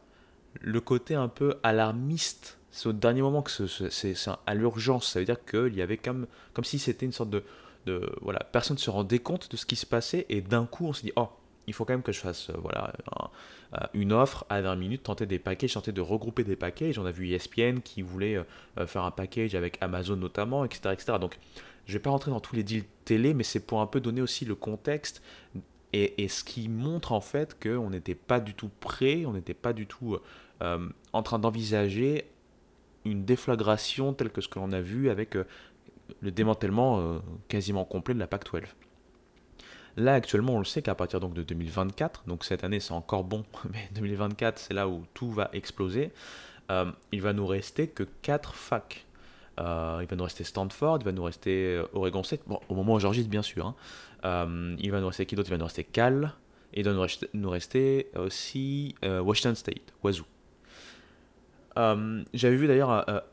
Le 0.60 0.82
côté 0.82 1.16
un 1.16 1.27
peu 1.27 1.56
alarmiste. 1.63 2.58
C'est 2.72 2.89
au 2.89 2.94
dernier 2.94 3.22
moment 3.22 3.42
que 3.42 3.51
c'est 3.68 4.16
à 4.46 4.54
l'urgence. 4.54 5.08
Ça 5.12 5.20
veut 5.20 5.25
dire 5.25 5.44
qu'il 5.46 5.74
y 5.75 5.82
avait 5.82 5.98
comme, 5.98 6.27
comme 6.54 6.66
si 6.66 6.80
c'était 6.80 7.06
une 7.06 7.12
sorte 7.12 7.30
de, 7.30 7.44
de. 7.86 8.12
Voilà, 8.22 8.39
personne 8.39 8.75
ne 8.75 8.82
se 8.82 8.89
rendait 8.89 9.20
compte 9.20 9.50
de 9.50 9.58
ce 9.58 9.66
qui 9.66 9.75
se 9.75 9.86
passait. 9.86 10.25
Et 10.30 10.42
d'un 10.42 10.66
coup, 10.66 10.88
on 10.88 10.94
s'est 10.94 11.04
dit 11.04 11.13
Oh, 11.16 11.30
il 11.67 11.74
faut 11.74 11.83
quand 11.86 11.93
même 11.93 12.01
que 12.01 12.13
je 12.13 12.19
fasse 12.19 12.50
euh, 12.50 12.53
voilà, 12.57 12.93
euh, 13.74 13.86
une 13.93 14.13
offre 14.13 14.45
à 14.50 14.62
20 14.62 14.75
minutes, 14.77 15.03
tenter 15.03 15.25
des 15.25 15.38
packages, 15.38 15.74
tenter 15.74 15.91
de 15.91 16.01
regrouper 16.01 16.43
des 16.45 16.55
packages. 16.55 16.97
On 16.97 17.05
a 17.05 17.12
vu 17.12 17.29
ESPN 17.29 17.79
qui 17.83 18.01
voulait 18.01 18.38
euh, 18.38 18.88
faire 18.88 19.03
un 19.03 19.12
package 19.12 19.53
avec 19.53 19.77
Amazon 19.81 20.15
notamment, 20.15 20.63
etc. 20.63 20.93
etc. 20.93 21.17
Donc, 21.19 21.38
je 21.86 21.91
ne 21.91 21.97
vais 21.97 22.01
pas 22.01 22.09
rentrer 22.09 22.31
dans 22.31 22.39
tous 22.39 22.55
les 22.55 22.63
deals 22.63 22.86
télé, 23.03 23.33
mais 23.33 23.43
c'est 23.43 23.59
pour 23.59 23.81
un 23.81 23.86
peu 23.86 24.00
donner 24.00 24.21
aussi 24.21 24.45
le 24.45 24.55
contexte 24.55 25.21
et, 25.93 26.27
ce 26.27 26.43
qui 26.43 26.67
montre 26.67 27.13
en 27.13 27.21
fait 27.21 27.57
qu'on 27.62 27.89
n'était 27.89 28.15
pas 28.15 28.39
du 28.39 28.53
tout 28.53 28.69
prêt, 28.79 29.25
on 29.25 29.33
n'était 29.33 29.53
pas 29.53 29.71
du 29.71 29.88
tout 29.88 30.17
en 30.59 31.24
train 31.24 31.39
d'envisager 31.39 32.25
une 33.05 33.24
déflagration 33.24 34.13
telle 34.13 34.29
que 34.29 34.41
ce 34.41 34.50
que 34.50 34.59
l'on 34.59 34.74
a 34.74 34.81
vu 34.81 35.09
avec 35.09 35.36
le 36.19 36.31
démantèlement 36.31 37.21
quasiment 37.47 37.86
complet 37.86 38.13
de 38.13 38.19
la 38.19 38.27
PAC 38.27 38.43
12. 38.51 38.63
Là 39.98 40.13
actuellement 40.13 40.54
on 40.54 40.60
le 40.60 40.66
sait 40.66 40.82
qu'à 40.82 40.96
partir 40.96 41.20
de 41.20 41.44
2024, 41.44 42.24
donc 42.27 42.46
cette 42.46 42.63
année 42.63 42.80
c'est 42.80 42.94
encore 42.94 43.24
bon, 43.24 43.44
mais 43.72 43.89
2024 43.96 44.58
c'est 44.58 44.74
là 44.74 44.88
où 44.88 45.04
tout 45.13 45.32
va 45.32 45.50
exploser, 45.54 46.12
il 47.12 47.22
va 47.22 47.34
nous 47.34 47.48
rester 47.48 47.88
que 47.88 48.04
4 48.22 48.54
facs 48.54 49.08
euh, 49.60 50.00
il 50.01 50.08
va 50.08 50.16
nous 50.16 50.24
rester 50.24 50.44
Stanford, 50.44 51.00
il 51.01 51.06
va 51.06 51.12
nous 51.12 51.24
rester 51.24 51.77
euh, 51.77 51.86
Oregon 51.94 52.22
State, 52.24 52.42
bon, 52.46 52.60
au 52.70 52.75
moment 52.75 52.96
où 52.96 53.00
j'enregistre 53.00 53.30
bien 53.30 53.42
sûr. 53.42 53.66
Hein. 53.66 53.75
Euh, 54.25 54.75
il 54.80 54.92
va 54.92 55.00
nous 55.00 55.08
rester 55.08 55.25
qui 55.25 55.36
d'autre? 55.36 55.50
Il 55.50 55.51
va 55.51 55.58
nous 55.58 55.66
rester 55.66 55.84
Cal, 55.84 56.34
et 56.74 56.82
il 56.82 56.86
va 56.86 56.94
nous 57.34 57.50
rester, 57.50 58.10
aussi 58.16 58.96
Washington 59.04 59.56
State, 59.56 59.94
Wazoo. 60.04 60.25
J'avais 61.75 62.56
vu 62.56 62.68
d'ailleurs 62.68 63.24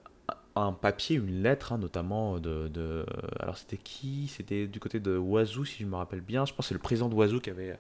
un, 0.56 0.72
papier, 0.72 1.16
une 1.16 1.42
lettre, 1.42 1.72
hein, 1.72 1.78
notamment 1.78 2.38
de, 2.38 2.68
de, 2.68 3.04
Alors 3.40 3.56
c'était 3.56 3.76
qui? 3.76 4.28
C'était 4.28 4.66
du 4.66 4.80
côté 4.80 5.00
de 5.00 5.16
Wazoo, 5.16 5.64
si 5.64 5.82
je 5.82 5.86
me 5.86 5.96
rappelle 5.96 6.20
bien. 6.20 6.44
Je 6.44 6.52
pense 6.52 6.66
que 6.66 6.68
c'est 6.68 6.74
le 6.74 6.80
président 6.80 7.08
de 7.08 7.14
Wazoo 7.14 7.40
qui 7.40 7.50
avait 7.50 7.78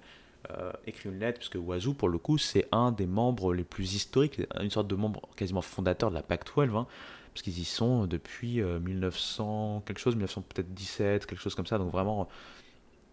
écrit 0.86 1.08
une 1.08 1.18
lettre, 1.18 1.38
puisque 1.38 1.56
Wazoo, 1.56 1.94
pour 1.94 2.08
le 2.08 2.18
coup, 2.18 2.36
c'est 2.36 2.68
un 2.70 2.92
des 2.92 3.06
membres 3.06 3.54
les 3.54 3.64
plus 3.64 3.94
historiques, 3.94 4.42
une 4.60 4.70
sorte 4.70 4.88
de 4.88 4.94
membre 4.94 5.22
quasiment 5.36 5.62
fondateur 5.62 6.10
de 6.10 6.14
la 6.14 6.22
PAC 6.22 6.44
12. 6.54 6.74
Hein 6.74 6.86
parce 7.34 7.42
qu'ils 7.42 7.58
y 7.58 7.64
sont 7.64 8.06
depuis 8.06 8.62
1900, 8.62 9.76
euh, 9.76 9.80
quelque 9.84 9.98
chose, 9.98 10.14
1900 10.14 10.44
peut-être 10.48 10.72
17, 10.72 11.26
quelque 11.26 11.40
chose 11.40 11.56
comme 11.56 11.66
ça, 11.66 11.78
donc 11.78 11.90
vraiment, 11.90 12.28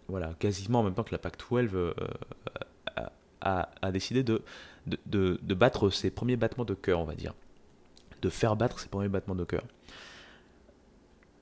voilà, 0.07 0.35
quasiment 0.37 0.81
en 0.81 0.83
même 0.83 0.93
temps 0.93 1.03
que 1.03 1.11
la 1.11 1.17
PAC 1.17 1.37
12 1.49 1.69
euh, 1.73 1.93
a, 3.41 3.69
a, 3.81 3.91
décidé 3.91 4.21
de, 4.21 4.43
de, 4.85 5.39
de, 5.41 5.53
battre 5.55 5.89
ses 5.89 6.11
premiers 6.11 6.35
battements 6.35 6.65
de 6.65 6.75
cœur, 6.75 6.99
on 6.99 7.05
va 7.05 7.15
dire, 7.15 7.33
de 8.21 8.29
faire 8.29 8.55
battre 8.55 8.79
ses 8.79 8.89
premiers 8.89 9.09
battements 9.09 9.35
de 9.35 9.43
cœur. 9.43 9.63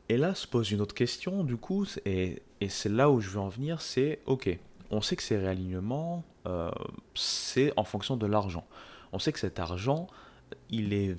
Et 0.09 0.17
là 0.17 0.33
se 0.33 0.47
pose 0.47 0.71
une 0.71 0.81
autre 0.81 0.95
question, 0.95 1.43
du 1.43 1.57
coup, 1.57 1.85
et, 2.05 2.41
et 2.61 2.69
c'est 2.69 2.89
là 2.89 3.11
où 3.11 3.19
je 3.19 3.29
veux 3.29 3.39
en 3.39 3.49
venir, 3.49 3.81
c'est, 3.81 4.19
ok, 4.25 4.57
on 4.91 5.01
sait 5.01 5.15
que 5.15 5.23
ces 5.23 5.37
réalignements, 5.37 6.23
euh, 6.47 6.71
c'est 7.13 7.71
en 7.77 7.83
fonction 7.83 8.17
de 8.17 8.25
l'argent. 8.25 8.65
On 9.11 9.19
sait 9.19 9.31
que 9.31 9.39
cet 9.39 9.59
argent, 9.59 10.07
il 10.69 10.93
est 10.93 11.15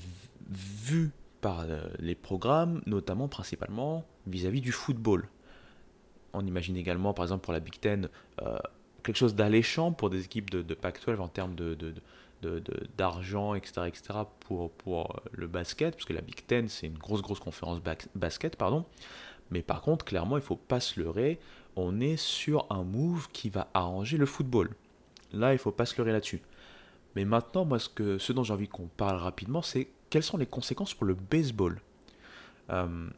vu 0.48 1.12
par 1.40 1.60
euh, 1.60 1.88
les 1.98 2.14
programmes, 2.14 2.82
notamment 2.86 3.28
principalement 3.28 4.04
vis-à-vis 4.26 4.60
du 4.60 4.72
football. 4.72 5.28
On 6.32 6.44
imagine 6.46 6.76
également, 6.76 7.14
par 7.14 7.24
exemple, 7.24 7.44
pour 7.44 7.52
la 7.52 7.60
Big 7.60 7.78
Ten, 7.80 8.08
euh, 8.42 8.58
quelque 9.02 9.16
chose 9.16 9.34
d'alléchant 9.34 9.92
pour 9.92 10.10
des 10.10 10.24
équipes 10.24 10.50
de, 10.50 10.62
de 10.62 10.74
Pac-12 10.74 11.18
en 11.18 11.28
termes 11.28 11.54
de, 11.54 11.94
d'argent, 12.96 13.54
etc., 13.54 13.82
etc., 13.86 14.20
pour, 14.40 14.70
pour 14.72 15.10
euh, 15.10 15.20
le 15.32 15.46
basket, 15.46 15.94
parce 15.94 16.04
que 16.04 16.12
la 16.12 16.20
Big 16.20 16.46
Ten, 16.46 16.68
c'est 16.68 16.86
une 16.86 16.98
grosse, 16.98 17.22
grosse 17.22 17.40
conférence 17.40 17.80
basket, 18.14 18.56
pardon. 18.56 18.84
Mais 19.50 19.62
par 19.62 19.82
contre, 19.82 20.04
clairement, 20.04 20.36
il 20.36 20.42
faut 20.42 20.56
pas 20.56 20.80
se 20.80 21.00
leurrer. 21.00 21.40
on 21.76 22.00
est 22.00 22.16
sur 22.16 22.66
un 22.70 22.84
move 22.84 23.28
qui 23.32 23.50
va 23.50 23.68
arranger 23.74 24.16
le 24.16 24.26
football. 24.26 24.70
Là, 25.32 25.52
il 25.52 25.58
faut 25.58 25.72
pas 25.72 25.86
se 25.86 25.96
leurrer 25.96 26.12
là-dessus. 26.12 26.42
Mais 27.16 27.24
maintenant, 27.24 27.64
moi, 27.64 27.78
ce, 27.78 27.88
que, 27.88 28.18
ce 28.18 28.32
dont 28.32 28.42
j'ai 28.42 28.52
envie 28.52 28.68
qu'on 28.68 28.86
parle 28.86 29.16
rapidement, 29.16 29.62
c'est 29.62 29.88
quelles 30.10 30.22
sont 30.22 30.36
les 30.36 30.46
conséquences 30.46 30.94
pour 30.94 31.06
le 31.06 31.14
baseball. 31.14 31.80
Euh, 32.70 33.08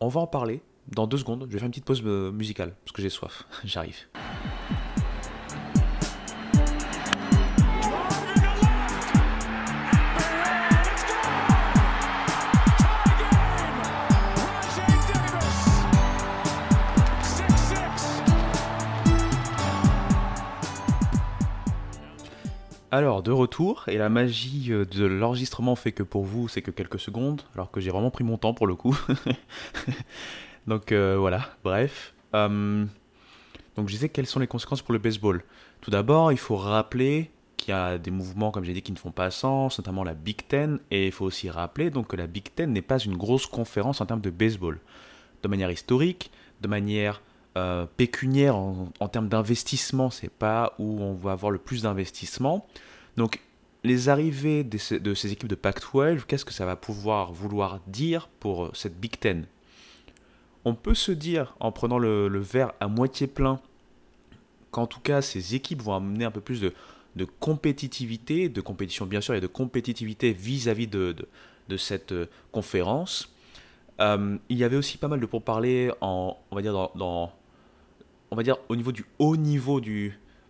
on 0.00 0.08
va 0.08 0.20
en 0.20 0.26
parler 0.26 0.62
dans 0.88 1.06
deux 1.06 1.18
secondes. 1.18 1.46
Je 1.48 1.52
vais 1.52 1.58
faire 1.58 1.66
une 1.66 1.70
petite 1.70 1.84
pause 1.84 2.02
euh, 2.04 2.32
musicale 2.32 2.74
parce 2.84 2.92
que 2.92 3.02
j'ai 3.02 3.10
soif. 3.10 3.46
J'arrive. 3.64 4.06
Alors, 22.94 23.22
de 23.22 23.30
retour, 23.30 23.84
et 23.88 23.96
la 23.96 24.10
magie 24.10 24.70
euh, 24.70 24.84
de 24.84 25.06
l'enregistrement 25.06 25.76
fait 25.76 25.92
que 25.92 26.02
pour 26.02 26.24
vous, 26.24 26.46
c'est 26.48 26.60
que 26.60 26.70
quelques 26.70 27.00
secondes, 27.00 27.40
alors 27.54 27.70
que 27.70 27.80
j'ai 27.80 27.88
vraiment 27.88 28.10
pris 28.10 28.22
mon 28.22 28.36
temps 28.36 28.52
pour 28.52 28.66
le 28.66 28.74
coup. 28.74 28.94
donc 30.66 30.92
euh, 30.92 31.16
voilà, 31.18 31.56
bref. 31.64 32.12
Euh, 32.34 32.84
donc 33.76 33.88
je 33.88 33.94
disais 33.94 34.10
quelles 34.10 34.26
sont 34.26 34.40
les 34.40 34.46
conséquences 34.46 34.82
pour 34.82 34.92
le 34.92 34.98
baseball? 34.98 35.42
Tout 35.80 35.90
d'abord, 35.90 36.32
il 36.32 36.38
faut 36.38 36.56
rappeler 36.56 37.30
qu'il 37.56 37.70
y 37.70 37.72
a 37.72 37.96
des 37.96 38.10
mouvements, 38.10 38.50
comme 38.50 38.64
j'ai 38.64 38.74
dit, 38.74 38.82
qui 38.82 38.92
ne 38.92 38.98
font 38.98 39.10
pas 39.10 39.30
sens, 39.30 39.78
notamment 39.78 40.04
la 40.04 40.12
Big 40.12 40.46
Ten, 40.46 40.78
et 40.90 41.06
il 41.06 41.12
faut 41.12 41.24
aussi 41.24 41.48
rappeler 41.48 41.88
donc, 41.88 42.08
que 42.08 42.16
la 42.16 42.26
Big 42.26 42.54
Ten 42.54 42.74
n'est 42.74 42.82
pas 42.82 42.98
une 42.98 43.16
grosse 43.16 43.46
conférence 43.46 44.02
en 44.02 44.06
termes 44.06 44.20
de 44.20 44.28
baseball. 44.28 44.78
De 45.42 45.48
manière 45.48 45.70
historique, 45.70 46.30
de 46.60 46.68
manière 46.68 47.22
euh, 47.58 47.84
pécuniaire 47.98 48.56
en, 48.56 49.08
termes 49.08 49.28
d'investissement, 49.28 50.08
c'est 50.08 50.30
pas 50.30 50.74
où 50.78 51.02
on 51.02 51.12
va 51.12 51.32
avoir 51.32 51.50
le 51.50 51.58
plus 51.58 51.82
d'investissement. 51.82 52.66
Donc 53.18 53.40
les 53.84 54.08
arrivées 54.08 54.64
de 54.64 54.78
ces, 54.78 55.32
équipes 55.32 55.50
de 55.50 55.54
Pac-12, 55.54 56.22
qu'est-ce 56.26 56.46
que 56.46 56.54
ça 56.54 56.64
va 56.64 56.76
pouvoir 56.76 57.30
vouloir 57.30 57.80
dire 57.86 58.30
pour 58.40 58.64
euh, 58.64 58.70
cette 58.72 58.98
Big 58.98 59.18
Ten? 59.18 59.44
On 60.64 60.74
peut 60.74 60.94
se 60.94 61.12
dire, 61.12 61.54
en 61.60 61.72
prenant 61.72 61.98
le, 61.98 62.38
verre 62.38 62.72
à 62.80 62.88
moitié 62.88 63.26
plein, 63.26 63.60
qu'en 64.70 64.86
tout 64.86 65.00
cas 65.00 65.20
ces 65.20 65.54
équipes 65.54 65.82
vont 65.82 65.94
amener 65.94 66.24
un 66.24 66.30
peu 66.30 66.40
plus 66.40 66.62
de, 66.62 66.72
compétitivité, 67.38 68.48
de 68.48 68.62
compétition 68.62 69.04
bien 69.04 69.20
sûr, 69.20 69.34
et 69.34 69.42
de 69.42 69.46
compétitivité 69.46 70.32
vis-à-vis 70.32 70.86
de, 70.86 71.14
cette 71.76 72.12
euh, 72.12 72.30
conférence. 72.50 73.30
il 74.00 74.56
y 74.56 74.64
avait 74.64 74.76
aussi 74.76 74.96
pas 74.96 75.08
mal 75.08 75.20
de 75.20 75.26
pourparlers 75.26 75.90
en, 76.00 76.38
on 76.50 76.56
va 76.56 76.62
dire 76.62 76.72
dans 76.72 77.30
on 78.32 78.34
va 78.34 78.42
dire, 78.42 78.56
au 78.70 78.76
niveau 78.76 78.92
du 78.92 79.04
haut 79.18 79.36
niveau 79.36 79.78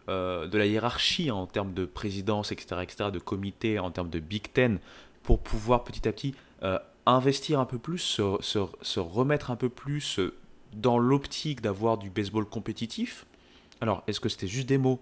euh, 0.08 0.46
de 0.46 0.56
la 0.56 0.66
hiérarchie 0.66 1.32
en 1.32 1.46
termes 1.46 1.74
de 1.74 1.84
présidence, 1.84 2.52
etc., 2.52 2.76
etc., 2.80 3.10
de 3.10 3.18
comité, 3.18 3.80
en 3.80 3.90
termes 3.90 4.08
de 4.08 4.20
Big 4.20 4.52
Ten, 4.52 4.78
pour 5.24 5.40
pouvoir 5.40 5.82
petit 5.82 6.06
à 6.06 6.12
petit 6.12 6.32
euh, 6.62 6.78
investir 7.06 7.58
un 7.58 7.64
peu 7.64 7.78
plus, 7.78 7.98
se, 7.98 9.00
remettre 9.00 9.50
un 9.50 9.56
peu 9.56 9.68
plus 9.68 10.20
euh, 10.20 10.32
dans 10.74 10.96
l'optique 10.96 11.60
d'avoir 11.60 11.98
du 11.98 12.08
baseball 12.08 12.44
compétitif. 12.44 13.26
Alors, 13.80 14.04
est-ce 14.06 14.20
que 14.20 14.28
c'était 14.28 14.46
juste 14.46 14.68
des 14.68 14.78
mots? 14.78 15.00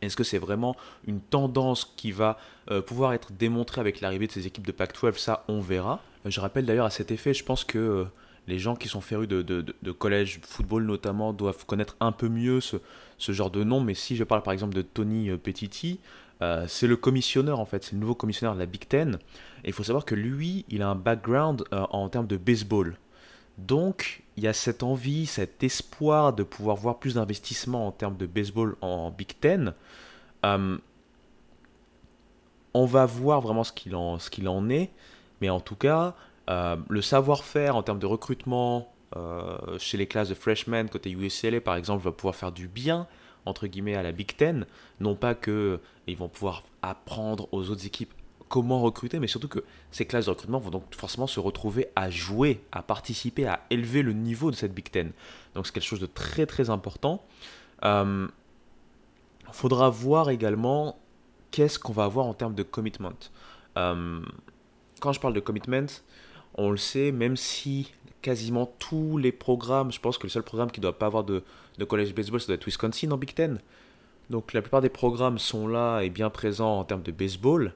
Est-ce 0.00 0.16
que 0.16 0.24
c'est 0.24 0.38
vraiment 0.38 0.76
une 1.06 1.20
tendance 1.20 1.84
qui 1.98 2.12
va 2.12 2.38
pouvoir 2.86 3.12
être 3.12 3.32
démontrée 3.32 3.82
avec 3.82 4.00
l'arrivée 4.00 4.26
de 4.26 4.32
ces 4.32 4.46
équipes 4.46 4.66
de 4.66 4.72
Pac-12 4.72 5.18
Ça, 5.18 5.44
on 5.48 5.60
verra. 5.60 6.00
Je 6.24 6.40
rappelle 6.40 6.64
d'ailleurs 6.64 6.86
à 6.86 6.90
cet 6.90 7.10
effet, 7.10 7.34
je 7.34 7.44
pense 7.44 7.64
que 7.64 8.06
les 8.46 8.58
gens 8.58 8.74
qui 8.74 8.88
sont 8.88 9.00
férus 9.00 9.28
de, 9.28 9.42
de, 9.42 9.92
collège 9.92 10.40
football 10.42 10.84
notamment 10.84 11.32
doivent 11.32 11.64
connaître 11.66 11.96
un 12.00 12.12
peu 12.12 12.28
mieux 12.28 12.60
ce, 12.60 12.78
genre 13.32 13.50
de 13.50 13.64
nom. 13.64 13.80
Mais 13.80 13.94
si 13.94 14.16
je 14.16 14.24
parle 14.24 14.42
par 14.42 14.52
exemple 14.52 14.74
de 14.74 14.82
Tony 14.82 15.30
euh, 15.30 15.36
Petiti, 15.36 16.00
euh, 16.42 16.64
c'est 16.68 16.86
le 16.86 16.96
commissionneur 16.96 17.60
en 17.60 17.64
fait, 17.64 17.84
c'est 17.84 17.92
le 17.92 17.98
nouveau 17.98 18.14
commissionneur 18.14 18.54
de 18.54 18.60
la 18.60 18.66
Big 18.66 18.86
Ten. 18.88 19.18
Et 19.64 19.68
il 19.68 19.72
faut 19.72 19.84
savoir 19.84 20.04
que 20.04 20.14
lui, 20.14 20.64
il 20.68 20.82
a 20.82 20.88
un 20.88 20.94
background 20.94 21.64
euh, 21.72 21.86
en 21.90 22.08
termes 22.08 22.26
de 22.26 22.36
baseball. 22.36 22.96
Donc, 23.58 24.22
il 24.36 24.44
y 24.44 24.48
a 24.48 24.52
cette 24.54 24.82
envie, 24.82 25.26
cet 25.26 25.62
espoir 25.62 26.32
de 26.32 26.42
pouvoir 26.42 26.76
voir 26.76 26.98
plus 26.98 27.14
d'investissement 27.14 27.86
en 27.86 27.92
termes 27.92 28.16
de 28.16 28.26
baseball 28.26 28.76
en 28.80 29.10
Big 29.10 29.38
Ten. 29.38 29.74
on 32.72 32.84
va 32.86 33.04
voir 33.04 33.42
vraiment 33.42 33.64
ce 33.64 33.72
qu'il 33.72 33.94
en, 33.94 34.16
en 34.46 34.70
est. 34.70 34.90
Mais 35.42 35.50
en 35.50 35.60
tout 35.60 35.76
cas, 35.76 36.14
le 36.48 37.00
savoir-faire 37.00 37.76
en 37.76 37.82
termes 37.82 38.00
de 38.00 38.06
recrutement 38.06 38.92
euh, 39.16 39.58
chez 39.78 39.96
les 39.96 40.06
classes 40.06 40.28
de 40.28 40.34
freshmen 40.34 40.88
côté 40.88 41.10
UCLA 41.10 41.60
par 41.60 41.74
exemple 41.74 42.04
va 42.04 42.12
pouvoir 42.12 42.36
faire 42.36 42.52
du 42.52 42.68
bien 42.68 43.08
entre 43.44 43.66
guillemets 43.66 43.96
à 43.96 44.04
la 44.04 44.12
Big 44.12 44.36
Ten. 44.36 44.66
Non 45.00 45.16
pas 45.16 45.34
que 45.34 45.80
ils 46.06 46.16
vont 46.16 46.28
pouvoir 46.28 46.62
apprendre 46.82 47.48
aux 47.52 47.70
autres 47.70 47.86
équipes 47.86 48.12
comment 48.48 48.80
recruter, 48.80 49.18
mais 49.18 49.26
surtout 49.26 49.48
que 49.48 49.64
ces 49.90 50.06
classes 50.06 50.26
de 50.26 50.30
recrutement 50.30 50.58
vont 50.58 50.70
donc 50.70 50.94
forcément 50.94 51.26
se 51.26 51.40
retrouver 51.40 51.88
à 51.96 52.10
jouer, 52.10 52.62
à 52.72 52.82
participer, 52.82 53.46
à 53.46 53.60
élever 53.70 54.02
le 54.02 54.12
niveau 54.12 54.50
de 54.50 54.56
cette 54.56 54.74
Big 54.74 54.90
Ten. 54.90 55.12
Donc 55.54 55.66
c'est 55.66 55.72
quelque 55.72 55.84
chose 55.84 56.00
de 56.00 56.06
très 56.06 56.46
très 56.46 56.70
important. 56.70 57.24
Il 57.82 57.86
euh, 57.86 58.28
faudra 59.50 59.90
voir 59.90 60.30
également 60.30 61.00
qu'est-ce 61.50 61.80
qu'on 61.80 61.92
va 61.92 62.04
avoir 62.04 62.26
en 62.26 62.34
termes 62.34 62.54
de 62.54 62.62
commitment. 62.62 63.18
quand 63.74 65.12
je 65.12 65.20
parle 65.20 65.34
de 65.34 65.40
commitment, 65.40 65.86
on 66.60 66.70
le 66.70 66.76
sait, 66.76 67.10
même 67.12 67.36
si 67.36 67.92
quasiment 68.22 68.70
tous 68.78 69.16
les 69.16 69.32
programmes, 69.32 69.90
je 69.92 70.00
pense 70.00 70.18
que 70.18 70.24
le 70.24 70.30
seul 70.30 70.42
programme 70.42 70.70
qui 70.70 70.80
ne 70.80 70.82
doit 70.82 70.98
pas 70.98 71.06
avoir 71.06 71.24
de, 71.24 71.42
de 71.78 71.84
college 71.84 72.14
baseball, 72.14 72.40
ça 72.40 72.48
doit 72.48 72.56
être 72.56 72.66
Wisconsin 72.66 73.10
en 73.10 73.16
Big 73.16 73.34
Ten. 73.34 73.60
Donc 74.28 74.52
la 74.52 74.62
plupart 74.62 74.80
des 74.80 74.90
programmes 74.90 75.38
sont 75.38 75.66
là 75.66 76.02
et 76.02 76.10
bien 76.10 76.30
présents 76.30 76.78
en 76.78 76.84
termes 76.84 77.02
de 77.02 77.12
baseball. 77.12 77.74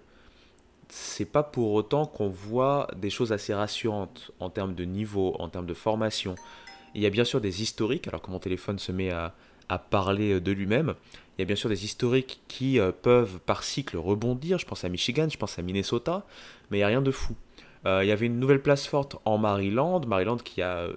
C'est 0.89 1.25
pas 1.25 1.43
pour 1.43 1.73
autant 1.73 2.07
qu'on 2.07 2.29
voit 2.29 2.89
des 2.97 3.11
choses 3.11 3.33
assez 3.33 3.55
rassurantes 3.55 4.31
en 4.39 4.51
termes 4.51 4.75
de 4.75 4.85
niveau, 4.85 5.35
en 5.39 5.49
termes 5.49 5.67
de 5.67 5.75
formation. 5.75 6.35
Il 6.95 7.03
y 7.03 7.07
a 7.07 7.11
bien 7.11 7.25
sûr 7.25 7.41
des 7.41 7.63
historiques, 7.63 8.07
alors 8.07 8.23
que 8.23 8.31
mon 8.31 8.39
téléphone 8.39 8.79
se 8.79 8.93
met 8.93 9.11
à, 9.11 9.35
parler 9.91 10.41
de 10.41 10.53
lui-même. 10.53 10.95
Il 11.37 11.41
y 11.41 11.43
a 11.43 11.47
bien 11.47 11.57
sûr 11.57 11.69
des 11.69 11.85
historiques 11.85 12.41
qui 12.47 12.79
euh, 12.79 12.93
peuvent 12.93 13.41
par 13.45 13.65
cycle 13.65 13.97
rebondir. 13.97 14.59
Je 14.59 14.67
pense 14.67 14.85
à 14.85 14.89
Michigan, 14.89 15.27
je 15.29 15.37
pense 15.37 15.59
à 15.59 15.63
Minnesota, 15.63 16.25
mais 16.71 16.77
il 16.77 16.81
n'y 16.81 16.85
a 16.85 16.89
rien 16.89 17.03
de 17.03 17.11
fou. 17.11 17.35
Euh, 17.87 18.03
il 18.03 18.09
y 18.09 18.13
avait 18.13 18.27
une 18.27 18.39
nouvelle 18.39 18.63
place 18.63 18.87
forte 18.87 19.17
en 19.25 19.39
Maryland. 19.39 20.01
Maryland 20.07 20.37
qui 20.37 20.63
a, 20.63 20.89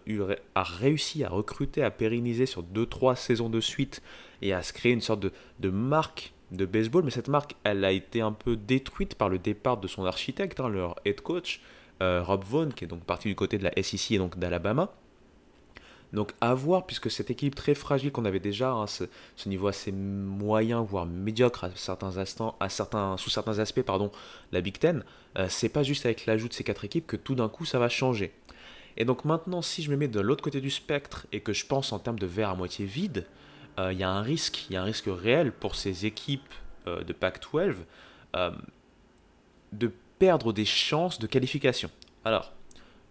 réussi 0.56 1.24
à 1.24 1.30
recruter, 1.30 1.84
à 1.84 1.92
pérenniser 1.92 2.46
sur 2.46 2.64
2-3 2.64 3.16
saisons 3.16 3.50
de 3.50 3.60
suite 3.60 4.02
et 4.42 4.54
à 4.54 4.62
se 4.62 4.74
créer 4.74 4.94
une 4.94 5.02
sorte 5.02 5.26
de, 5.60 5.70
marque 5.70 6.34
de 6.52 6.66
baseball. 6.66 7.04
Mais 7.04 7.12
cette 7.12 7.28
marque, 7.28 7.56
elle 7.64 7.84
a 7.84 7.92
été 7.92 8.22
un 8.22 8.32
peu 8.32 8.56
détruite 8.56 9.16
par 9.16 9.30
le 9.30 9.40
départ 9.40 9.78
de 9.78 9.88
son 9.88 10.06
architecte, 10.06 10.60
hein, 10.60 10.70
leur 10.70 10.96
head 11.06 11.22
coach, 11.22 11.62
euh, 12.02 12.24
Rob 12.24 12.44
Vaughn, 12.44 12.74
qui 12.74 12.86
est 12.86 12.88
donc 12.88 13.04
parti 13.04 13.28
du 13.28 13.36
côté 13.36 13.58
de 13.58 13.64
la 13.64 13.72
SEC 13.82 14.12
et 14.12 14.18
donc 14.18 14.38
d'Alabama. 14.38 14.94
Donc 16.14 16.32
à 16.40 16.54
voir, 16.54 16.86
puisque 16.86 17.12
cette 17.12 17.30
équipe 17.30 17.56
très 17.56 17.76
fragile 17.76 18.12
qu'on 18.12 18.26
avait 18.26 18.40
déjà, 18.40 18.72
hein, 18.72 18.88
ce, 18.88 19.06
niveau 19.46 19.68
assez 19.68 19.92
moyen, 19.92 20.82
voire 20.82 21.06
médiocre 21.06 21.66
à 21.66 21.70
certains 21.76 22.18
instants, 22.18 22.56
à 22.60 22.70
certains, 22.70 23.18
sous 23.18 23.30
certains 23.30 23.60
aspects, 23.60 23.82
pardon, 23.82 24.12
la 24.52 24.62
Big 24.62 24.80
Ten, 24.80 25.04
euh, 25.38 25.48
c'est 25.50 25.70
pas 25.70 25.84
juste 25.84 26.06
avec 26.06 26.26
l'ajout 26.26 26.48
de 26.48 26.54
ces 26.54 26.64
quatre 26.64 26.86
équipes 26.86 27.08
que 27.08 27.18
tout 27.18 27.36
d'un 27.36 27.50
coup 27.50 27.66
ça 27.66 27.78
va 27.78 27.90
changer. 27.90 28.34
Et 28.96 29.06
donc 29.06 29.26
maintenant, 29.26 29.62
si 29.62 29.84
je 29.84 29.92
me 29.92 29.98
mets 29.98 30.08
de 30.08 30.20
l'autre 30.20 30.44
côté 30.44 30.62
du 30.62 30.72
spectre 30.72 31.28
et 31.32 31.42
que 31.42 31.54
je 31.54 31.66
pense 31.66 31.92
en 31.92 32.00
termes 32.00 32.20
de 32.20 32.26
verre 32.26 32.50
à 32.50 32.56
moitié 32.56 32.86
vide, 32.86 33.26
euh, 33.78 33.92
il 33.92 34.00
y 34.00 34.04
a 34.04 34.10
un 34.10 34.22
risque, 34.22 34.66
il 34.70 34.74
y 34.74 34.78
a 34.78 34.82
un 34.82 34.86
risque 34.86 35.10
réel 35.10 35.52
pour 35.52 35.76
ces 35.76 36.06
équipes 36.06 36.54
euh, 36.88 37.04
de 37.04 37.14
Pac-12 37.14 37.76
de 39.74 39.92
perdre 40.20 40.54
des 40.54 40.66
chances 40.66 41.20
de 41.20 41.28
qualification. 41.28 41.90
Alors, 42.24 42.54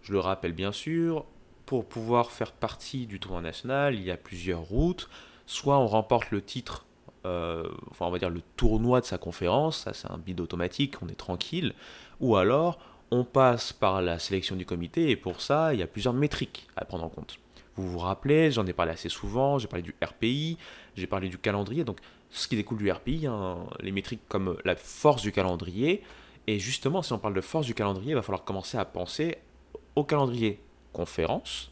je 0.01 0.11
le 0.11 0.19
rappelle 0.19 0.53
bien 0.53 0.71
sûr, 0.71 1.25
pour 1.67 1.85
pouvoir 1.85 2.31
faire 2.31 2.53
partie 2.53 3.05
du 3.07 3.19
tournoi 3.19 3.41
national, 3.41 3.93
il 3.93 4.01
y 4.01 4.09
a 4.09 4.17
plusieurs 4.17 4.61
routes. 4.61 5.09
Soit 5.45 5.77
on 5.77 5.85
remporte 5.85 6.31
le 6.31 6.41
titre, 6.41 6.85
euh, 7.25 7.69
enfin 7.91 8.05
on 8.05 8.09
va 8.09 8.19
dire 8.19 8.29
le 8.29 8.41
tournoi 8.55 9.01
de 9.01 9.05
sa 9.05 9.17
conférence, 9.17 9.83
ça 9.83 9.93
c'est 9.93 10.09
un 10.09 10.17
bid 10.17 10.39
automatique, 10.39 10.95
on 11.01 11.09
est 11.09 11.17
tranquille. 11.17 11.73
Ou 12.21 12.37
alors 12.37 12.79
on 13.11 13.25
passe 13.25 13.73
par 13.73 14.01
la 14.01 14.17
sélection 14.17 14.55
du 14.55 14.65
comité 14.65 15.09
et 15.09 15.17
pour 15.17 15.41
ça 15.41 15.73
il 15.73 15.79
y 15.81 15.83
a 15.83 15.87
plusieurs 15.87 16.13
métriques 16.13 16.67
à 16.77 16.85
prendre 16.85 17.03
en 17.03 17.09
compte. 17.09 17.37
Vous 17.75 17.87
vous 17.91 17.99
rappelez, 17.99 18.49
j'en 18.49 18.65
ai 18.65 18.73
parlé 18.73 18.93
assez 18.93 19.09
souvent, 19.09 19.59
j'ai 19.59 19.67
parlé 19.67 19.83
du 19.83 19.93
RPI, 20.01 20.57
j'ai 20.95 21.05
parlé 21.05 21.27
du 21.27 21.37
calendrier, 21.37 21.83
donc 21.83 21.99
ce 22.29 22.47
qui 22.47 22.55
découle 22.55 22.77
du 22.77 22.89
RPI, 22.89 23.27
hein, 23.27 23.57
les 23.81 23.91
métriques 23.91 24.27
comme 24.29 24.57
la 24.63 24.77
force 24.77 25.21
du 25.21 25.33
calendrier. 25.33 26.01
Et 26.47 26.59
justement, 26.59 27.01
si 27.01 27.11
on 27.11 27.19
parle 27.19 27.33
de 27.33 27.41
force 27.41 27.65
du 27.65 27.73
calendrier, 27.73 28.11
il 28.11 28.15
va 28.15 28.21
falloir 28.21 28.45
commencer 28.45 28.77
à 28.77 28.85
penser 28.85 29.37
au 29.95 30.05
calendrier 30.05 30.61
conférence, 30.97 31.71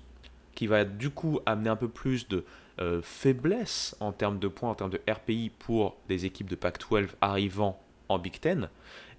qui 0.54 0.68
va 0.68 0.86
du 0.86 1.10
coup 1.10 1.40
amener 1.48 1.70
un 1.70 1.76
peu 1.76 1.88
plus 1.88 2.28
de 2.28 2.46
euh, 2.80 3.02
faiblesse 3.02 3.96
en 4.00 4.12
termes 4.12 4.38
de 4.38 4.48
points, 4.48 4.70
en 4.70 4.76
termes 4.76 4.92
de 4.92 5.02
RPI 5.10 5.52
pour 5.58 5.98
des 6.08 6.26
équipes 6.26 6.48
de 6.48 6.56
Pac-12 6.56 7.08
arrivant 7.22 7.82
en 8.08 8.20
Big 8.20 8.40
Ten. 8.40 8.70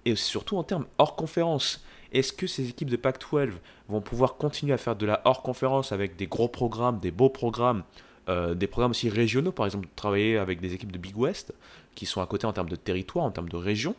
et 0.05 0.15
surtout 0.15 0.55
en 0.55 0.63
termes 0.63 0.85
hors 0.97 1.17
conférence. 1.17 1.83
Est-ce 2.13 2.31
que 2.31 2.47
ces 2.47 2.69
équipes 2.69 2.89
de 2.89 2.95
Pac-12 2.95 3.51
vont 3.89 3.99
pouvoir 3.99 4.37
continuer 4.37 4.73
à 4.73 4.77
faire 4.77 4.95
de 4.95 5.05
la 5.05 5.21
hors 5.25 5.41
conférence 5.41 5.91
avec 5.91 6.15
des 6.15 6.27
gros 6.27 6.47
programmes, 6.47 6.99
des 6.99 7.11
beaux 7.11 7.29
programmes, 7.29 7.83
euh, 8.29 8.53
des 8.53 8.67
programmes 8.67 8.91
aussi 8.91 9.09
régionaux, 9.09 9.51
par 9.51 9.65
exemple, 9.65 9.89
travailler 9.97 10.37
avec 10.37 10.61
des 10.61 10.73
équipes 10.73 10.93
de 10.93 10.97
Big 10.97 11.17
West 11.17 11.53
qui 11.95 12.05
sont 12.05 12.21
à 12.21 12.25
côté 12.27 12.47
en 12.47 12.53
termes 12.53 12.69
de 12.69 12.77
territoire, 12.77 13.25
en 13.25 13.31
termes 13.31 13.49
de 13.49 13.57
région? 13.57 13.95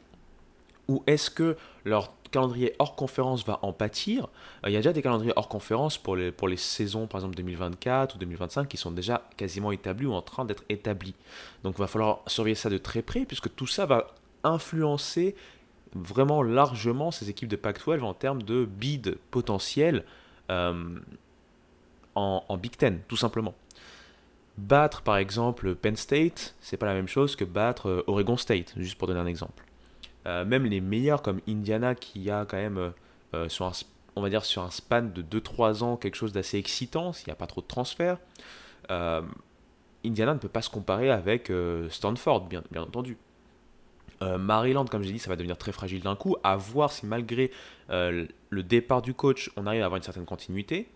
Ou 0.88 1.02
est-ce 1.06 1.30
que 1.30 1.58
leur 1.84 2.14
calendrier 2.30 2.74
hors 2.78 2.94
conférence 2.94 3.44
va 3.44 3.58
en 3.62 3.72
pâtir 3.72 4.28
euh, 4.64 4.70
Il 4.70 4.72
y 4.72 4.76
a 4.76 4.80
déjà 4.80 4.92
des 4.92 5.02
calendriers 5.02 5.32
hors 5.36 5.48
conférence 5.48 5.98
pour 5.98 6.16
les, 6.16 6.30
pour 6.32 6.48
les 6.48 6.56
saisons, 6.56 7.06
par 7.06 7.20
exemple 7.20 7.36
2024 7.36 8.16
ou 8.16 8.18
2025, 8.18 8.68
qui 8.68 8.76
sont 8.76 8.90
déjà 8.90 9.22
quasiment 9.36 9.72
établis 9.72 10.06
ou 10.06 10.12
en 10.12 10.22
train 10.22 10.44
d'être 10.44 10.64
établis. 10.68 11.14
Donc 11.64 11.74
il 11.76 11.80
va 11.80 11.86
falloir 11.86 12.20
surveiller 12.26 12.54
ça 12.54 12.70
de 12.70 12.78
très 12.78 13.02
près, 13.02 13.24
puisque 13.24 13.54
tout 13.54 13.66
ça 13.66 13.86
va 13.86 14.08
influencer 14.44 15.34
vraiment 15.94 16.42
largement 16.42 17.10
ces 17.10 17.30
équipes 17.30 17.48
de 17.48 17.56
Pac-12 17.56 18.02
en 18.02 18.14
termes 18.14 18.42
de 18.42 18.64
bid 18.64 19.16
potentiel 19.30 20.04
euh, 20.50 20.98
en, 22.14 22.44
en 22.48 22.56
Big 22.56 22.76
Ten, 22.76 23.00
tout 23.08 23.16
simplement. 23.16 23.54
Battre 24.58 25.02
par 25.02 25.18
exemple 25.18 25.74
Penn 25.76 25.96
State, 25.96 26.56
c'est 26.60 26.76
pas 26.76 26.86
la 26.86 26.94
même 26.94 27.06
chose 27.08 27.36
que 27.36 27.44
battre 27.44 27.88
euh, 27.88 28.04
Oregon 28.06 28.36
State, 28.36 28.74
juste 28.76 28.98
pour 28.98 29.06
donner 29.06 29.20
un 29.20 29.26
exemple. 29.26 29.64
Euh, 30.26 30.44
même 30.44 30.64
les 30.64 30.80
meilleurs 30.80 31.22
comme 31.22 31.40
Indiana 31.48 31.94
qui 31.94 32.30
a 32.30 32.44
quand 32.44 32.56
même 32.56 32.92
euh, 33.34 33.48
sur 33.48 33.66
un, 33.66 33.72
on 34.16 34.20
va 34.20 34.30
dire 34.30 34.44
sur 34.44 34.62
un 34.62 34.70
span 34.70 35.02
de 35.02 35.22
2-3 35.22 35.82
ans 35.82 35.96
quelque 35.96 36.16
chose 36.16 36.32
d'assez 36.32 36.58
excitant 36.58 37.12
s'il 37.12 37.28
n'y 37.28 37.32
a 37.32 37.36
pas 37.36 37.46
trop 37.46 37.60
de 37.60 37.66
transferts. 37.66 38.18
Indiana 40.04 40.32
ne 40.32 40.38
peut 40.38 40.48
pas 40.48 40.62
se 40.62 40.70
comparer 40.70 41.10
avec 41.10 41.52
Stanford, 41.90 42.46
bien, 42.46 42.62
entendu. 42.76 43.18
Maryland, 44.20 44.86
comme 44.86 45.02
j'ai 45.02 45.12
dit, 45.12 45.18
ça 45.18 45.28
va 45.28 45.36
devenir 45.36 45.58
très 45.58 45.72
fragile 45.72 46.02
d'un 46.02 46.16
coup. 46.16 46.36
À 46.42 46.56
voir 46.56 46.90
si 46.90 47.04
malgré 47.04 47.50
le 47.90 48.62
départ 48.62 49.02
du 49.02 49.12
coach, 49.12 49.50
on 49.56 49.66
arrive 49.66 49.82
à 49.82 49.86
avoir 49.86 49.98
une 49.98 50.04
certaine 50.04 50.24
continuité. 50.24 50.88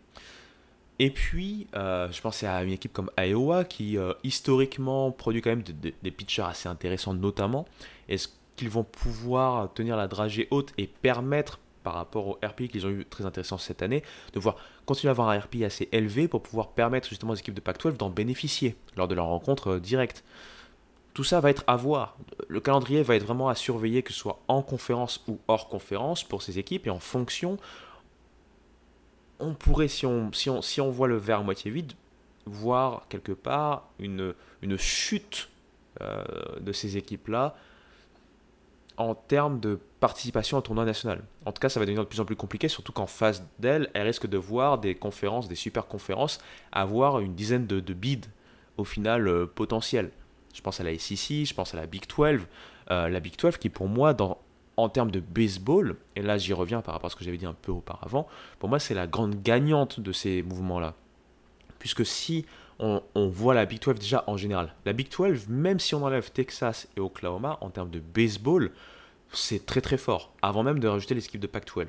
Et 0.98 1.10
puis, 1.10 1.66
euh, 1.74 2.10
je 2.12 2.20
pensais 2.20 2.46
à 2.46 2.62
une 2.62 2.70
équipe 2.70 2.92
comme 2.92 3.10
Iowa 3.18 3.64
qui 3.64 3.98
euh, 3.98 4.12
historiquement 4.22 5.10
produit 5.10 5.40
quand 5.40 5.50
même 5.50 5.64
des 5.64 6.10
pitchers 6.12 6.42
assez 6.42 6.68
intéressants 6.68 7.14
notamment. 7.14 7.66
Est-ce 8.08 8.28
qu'ils 8.62 8.70
vont 8.70 8.84
pouvoir 8.84 9.72
tenir 9.74 9.96
la 9.96 10.06
dragée 10.06 10.46
haute 10.52 10.72
et 10.78 10.86
permettre, 10.86 11.58
par 11.82 11.94
rapport 11.94 12.28
au 12.28 12.38
RP 12.44 12.68
qu'ils 12.68 12.86
ont 12.86 12.90
eu 12.90 13.04
très 13.04 13.26
intéressant 13.26 13.58
cette 13.58 13.82
année, 13.82 14.04
de 14.28 14.38
pouvoir 14.38 14.54
continuer 14.86 15.08
à 15.08 15.10
avoir 15.10 15.30
un 15.30 15.38
RP 15.40 15.62
assez 15.64 15.88
élevé 15.90 16.28
pour 16.28 16.44
pouvoir 16.44 16.68
permettre 16.68 17.08
justement 17.08 17.32
aux 17.32 17.34
équipes 17.34 17.54
de 17.54 17.60
Pac-12 17.60 17.96
d'en 17.96 18.08
bénéficier 18.08 18.76
lors 18.96 19.08
de 19.08 19.16
leur 19.16 19.26
rencontre 19.26 19.72
euh, 19.72 19.80
directe 19.80 20.22
tout 21.12 21.24
ça 21.24 21.40
va 21.40 21.50
être 21.50 21.64
à 21.66 21.76
voir. 21.76 22.16
Le 22.48 22.60
calendrier 22.60 23.02
va 23.02 23.16
être 23.16 23.24
vraiment 23.24 23.50
à 23.50 23.54
surveiller, 23.54 24.02
que 24.02 24.14
ce 24.14 24.18
soit 24.18 24.40
en 24.48 24.62
conférence 24.62 25.22
ou 25.26 25.40
hors 25.46 25.68
conférence 25.68 26.24
pour 26.24 26.40
ces 26.40 26.58
équipes, 26.58 26.86
et 26.86 26.90
en 26.90 27.00
fonction, 27.00 27.58
on 29.38 29.52
pourrait, 29.52 29.88
si 29.88 30.06
on, 30.06 30.32
si, 30.32 30.48
on, 30.48 30.62
si 30.62 30.80
on 30.80 30.90
voit 30.90 31.08
le 31.08 31.16
verre 31.16 31.40
à 31.40 31.42
moitié 31.42 31.70
vide, 31.70 31.92
voir 32.46 33.08
quelque 33.10 33.32
part 33.32 33.90
une, 33.98 34.32
une 34.62 34.78
chute 34.78 35.50
euh, 36.00 36.24
de 36.60 36.72
ces 36.72 36.96
équipes-là 36.96 37.56
en 39.02 39.14
termes 39.14 39.60
de 39.60 39.78
participation 40.00 40.58
au 40.58 40.60
tournoi 40.60 40.84
national. 40.84 41.22
En 41.46 41.52
tout 41.52 41.60
cas, 41.60 41.68
ça 41.68 41.78
va 41.78 41.86
devenir 41.86 42.02
de 42.02 42.08
plus 42.08 42.20
en 42.20 42.24
plus 42.24 42.36
compliqué, 42.36 42.68
surtout 42.68 42.92
qu'en 42.92 43.06
face 43.06 43.44
d'elle, 43.58 43.90
elle 43.94 44.06
risque 44.06 44.26
de 44.26 44.36
voir 44.36 44.78
des 44.78 44.94
conférences, 44.94 45.48
des 45.48 45.54
super 45.54 45.86
conférences, 45.86 46.38
avoir 46.72 47.20
une 47.20 47.34
dizaine 47.34 47.66
de, 47.66 47.80
de 47.80 47.94
bids 47.94 48.28
au 48.76 48.84
final 48.84 49.28
euh, 49.28 49.46
potentiels. 49.46 50.10
Je 50.54 50.60
pense 50.60 50.80
à 50.80 50.84
la 50.84 50.96
SEC, 50.98 51.46
je 51.46 51.54
pense 51.54 51.74
à 51.74 51.76
la 51.76 51.86
Big 51.86 52.04
12. 52.08 52.40
Euh, 52.90 53.08
la 53.08 53.20
Big 53.20 53.36
12 53.36 53.56
qui 53.56 53.68
pour 53.68 53.88
moi, 53.88 54.14
en 54.76 54.88
termes 54.88 55.10
de 55.10 55.20
baseball, 55.20 55.96
et 56.16 56.22
là 56.22 56.38
j'y 56.38 56.52
reviens 56.52 56.82
par 56.82 56.94
rapport 56.94 57.06
à 57.06 57.10
ce 57.10 57.16
que 57.16 57.24
j'avais 57.24 57.36
dit 57.36 57.46
un 57.46 57.54
peu 57.54 57.72
auparavant, 57.72 58.26
pour 58.58 58.68
moi 58.68 58.78
c'est 58.78 58.94
la 58.94 59.06
grande 59.06 59.42
gagnante 59.42 60.00
de 60.00 60.12
ces 60.12 60.42
mouvements-là. 60.42 60.94
Puisque 61.78 62.04
si 62.06 62.46
on, 62.82 63.28
voit 63.28 63.54
la 63.54 63.64
Big 63.64 63.80
12 63.80 63.98
déjà 63.98 64.24
en 64.26 64.36
général, 64.36 64.74
la 64.84 64.92
Big 64.92 65.08
12, 65.08 65.48
même 65.48 65.78
si 65.78 65.94
on 65.94 66.04
enlève 66.04 66.30
Texas 66.32 66.88
et 66.96 67.00
Oklahoma, 67.00 67.58
en 67.60 67.70
termes 67.70 67.90
de 67.90 68.00
baseball, 68.00 68.72
c'est 69.32 69.64
très 69.64 69.80
très 69.80 69.96
fort, 69.96 70.32
avant 70.42 70.62
même 70.62 70.80
de 70.80 70.88
rajouter 70.88 71.14
les 71.14 71.24
équipes 71.24 71.40
de 71.40 71.46
Pac-12. 71.46 71.86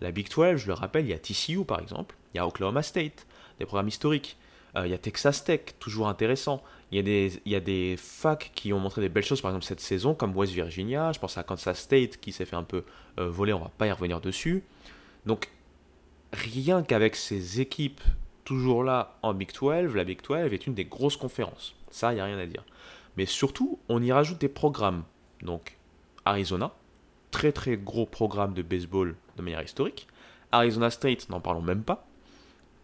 La 0.00 0.12
Big 0.12 0.28
12, 0.30 0.56
je 0.56 0.66
le 0.68 0.74
rappelle, 0.74 1.04
il 1.04 1.10
y 1.10 1.12
a 1.12 1.18
TCU 1.18 1.64
par 1.64 1.80
exemple, 1.80 2.14
il 2.32 2.36
y 2.36 2.40
a 2.40 2.46
Oklahoma 2.46 2.82
State, 2.82 3.26
des 3.58 3.66
programmes 3.66 3.88
historiques, 3.88 4.36
euh, 4.76 4.86
il 4.86 4.90
y 4.90 4.94
a 4.94 4.98
Texas 4.98 5.44
Tech, 5.44 5.60
toujours 5.78 6.08
intéressant. 6.08 6.62
Il 6.90 6.96
y, 6.96 7.00
a 7.00 7.02
des, 7.02 7.40
il 7.44 7.52
y 7.52 7.56
a 7.56 7.60
des 7.60 7.96
facs 7.98 8.50
qui 8.54 8.72
ont 8.72 8.78
montré 8.78 9.00
des 9.00 9.08
belles 9.08 9.24
choses, 9.24 9.40
par 9.40 9.50
exemple 9.50 9.66
cette 9.66 9.80
saison, 9.80 10.14
comme 10.14 10.36
West 10.36 10.52
Virginia. 10.52 11.12
Je 11.12 11.18
pense 11.18 11.36
à 11.36 11.42
Kansas 11.42 11.78
State 11.78 12.18
qui 12.18 12.32
s'est 12.32 12.44
fait 12.44 12.56
un 12.56 12.62
peu 12.62 12.84
euh, 13.18 13.28
voler, 13.28 13.52
on 13.52 13.60
va 13.60 13.70
pas 13.76 13.86
y 13.86 13.92
revenir 13.92 14.20
dessus. 14.20 14.62
Donc, 15.26 15.50
rien 16.32 16.82
qu'avec 16.82 17.16
ces 17.16 17.60
équipes 17.60 18.00
toujours 18.48 18.82
là 18.82 19.18
en 19.22 19.34
Big 19.34 19.52
12, 19.52 19.94
la 19.94 20.04
Big 20.04 20.22
12 20.26 20.54
est 20.54 20.66
une 20.66 20.72
des 20.72 20.86
grosses 20.86 21.18
conférences. 21.18 21.74
Ça, 21.90 22.12
il 22.12 22.14
n'y 22.14 22.22
a 22.22 22.24
rien 22.24 22.38
à 22.38 22.46
dire. 22.46 22.64
Mais 23.18 23.26
surtout, 23.26 23.78
on 23.90 24.02
y 24.02 24.10
rajoute 24.10 24.40
des 24.40 24.48
programmes. 24.48 25.02
Donc, 25.42 25.76
Arizona, 26.24 26.72
très 27.30 27.52
très 27.52 27.76
gros 27.76 28.06
programme 28.06 28.54
de 28.54 28.62
baseball 28.62 29.16
de 29.36 29.42
manière 29.42 29.62
historique. 29.62 30.08
Arizona 30.50 30.88
State, 30.88 31.28
n'en 31.28 31.40
parlons 31.40 31.60
même 31.60 31.82
pas. 31.82 32.06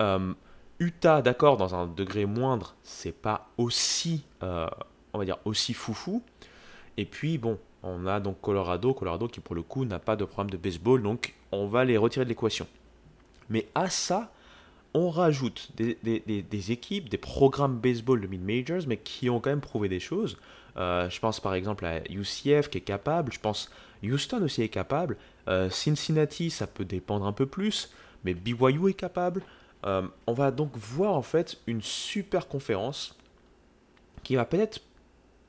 Euh, 0.03 0.35
Utah, 0.81 1.23
d'accord, 1.23 1.57
dans 1.57 1.75
un 1.75 1.87
degré 1.87 2.27
moindre, 2.27 2.75
c'est 2.83 3.13
pas 3.15 3.49
aussi, 3.57 4.27
euh, 4.43 4.67
on 5.15 5.19
va 5.19 5.25
dire, 5.25 5.39
aussi 5.47 5.73
foufou. 5.73 6.23
Et 6.99 7.07
puis, 7.07 7.39
bon, 7.39 7.59
on 7.83 8.07
a 8.07 8.21
donc 8.21 8.39
Colorado, 8.43 8.93
Colorado 8.93 9.29
qui 9.29 9.41
pour 9.41 9.55
le 9.55 9.63
coup 9.63 9.87
n'a 9.87 9.99
pas 9.99 10.15
de 10.17 10.27
programme 10.27 10.51
de 10.51 10.59
baseball, 10.59 11.03
donc 11.03 11.35
on 11.53 11.67
va 11.67 11.87
les 11.87 11.97
retirer 11.97 12.27
de 12.27 12.29
l'équation. 12.29 12.67
Mais 13.49 13.67
à 13.75 13.89
ça, 13.89 14.31
on 14.95 15.11
rajoute 15.11 15.71
des, 15.77 16.73
équipes, 16.73 17.09
des 17.09 17.19
programmes 17.19 17.79
baseball 17.79 18.21
de 18.21 18.29
mid-majors, 18.29 18.87
mais 18.87 18.97
qui 18.97 19.29
ont 19.29 19.41
quand 19.41 19.51
même 19.51 19.61
prouvé 19.61 19.89
des 19.89 20.01
choses. 20.01 20.39
Euh, 20.77 21.11
je 21.11 21.21
pense 21.21 21.41
par 21.41 21.55
exemple 21.55 21.85
à 21.85 22.01
UCF 22.11 22.69
qui 22.69 22.79
est 22.79 22.85
capable, 22.85 23.33
je 23.33 23.41
pense 23.41 23.71
Houston 24.03 24.43
aussi 24.43 24.63
est 24.63 24.69
capable, 24.69 25.17
euh, 25.49 25.71
Cincinnati 25.71 26.51
ça 26.51 26.67
peut 26.67 26.85
dépendre 26.85 27.27
un 27.27 27.33
peu 27.33 27.47
plus, 27.47 27.93
mais 28.25 28.35
BYU 28.35 28.91
est 28.91 28.95
capable. 28.95 29.43
Euh, 29.85 30.03
on 30.27 30.33
va 30.33 30.51
donc 30.51 30.77
voir 30.77 31.15
en 31.15 31.23
fait 31.23 31.59
une 31.67 31.83
super 31.83 32.49
conférence 32.49 33.17
qui 34.23 34.37
va 34.37 34.45
peut-être 34.45 34.81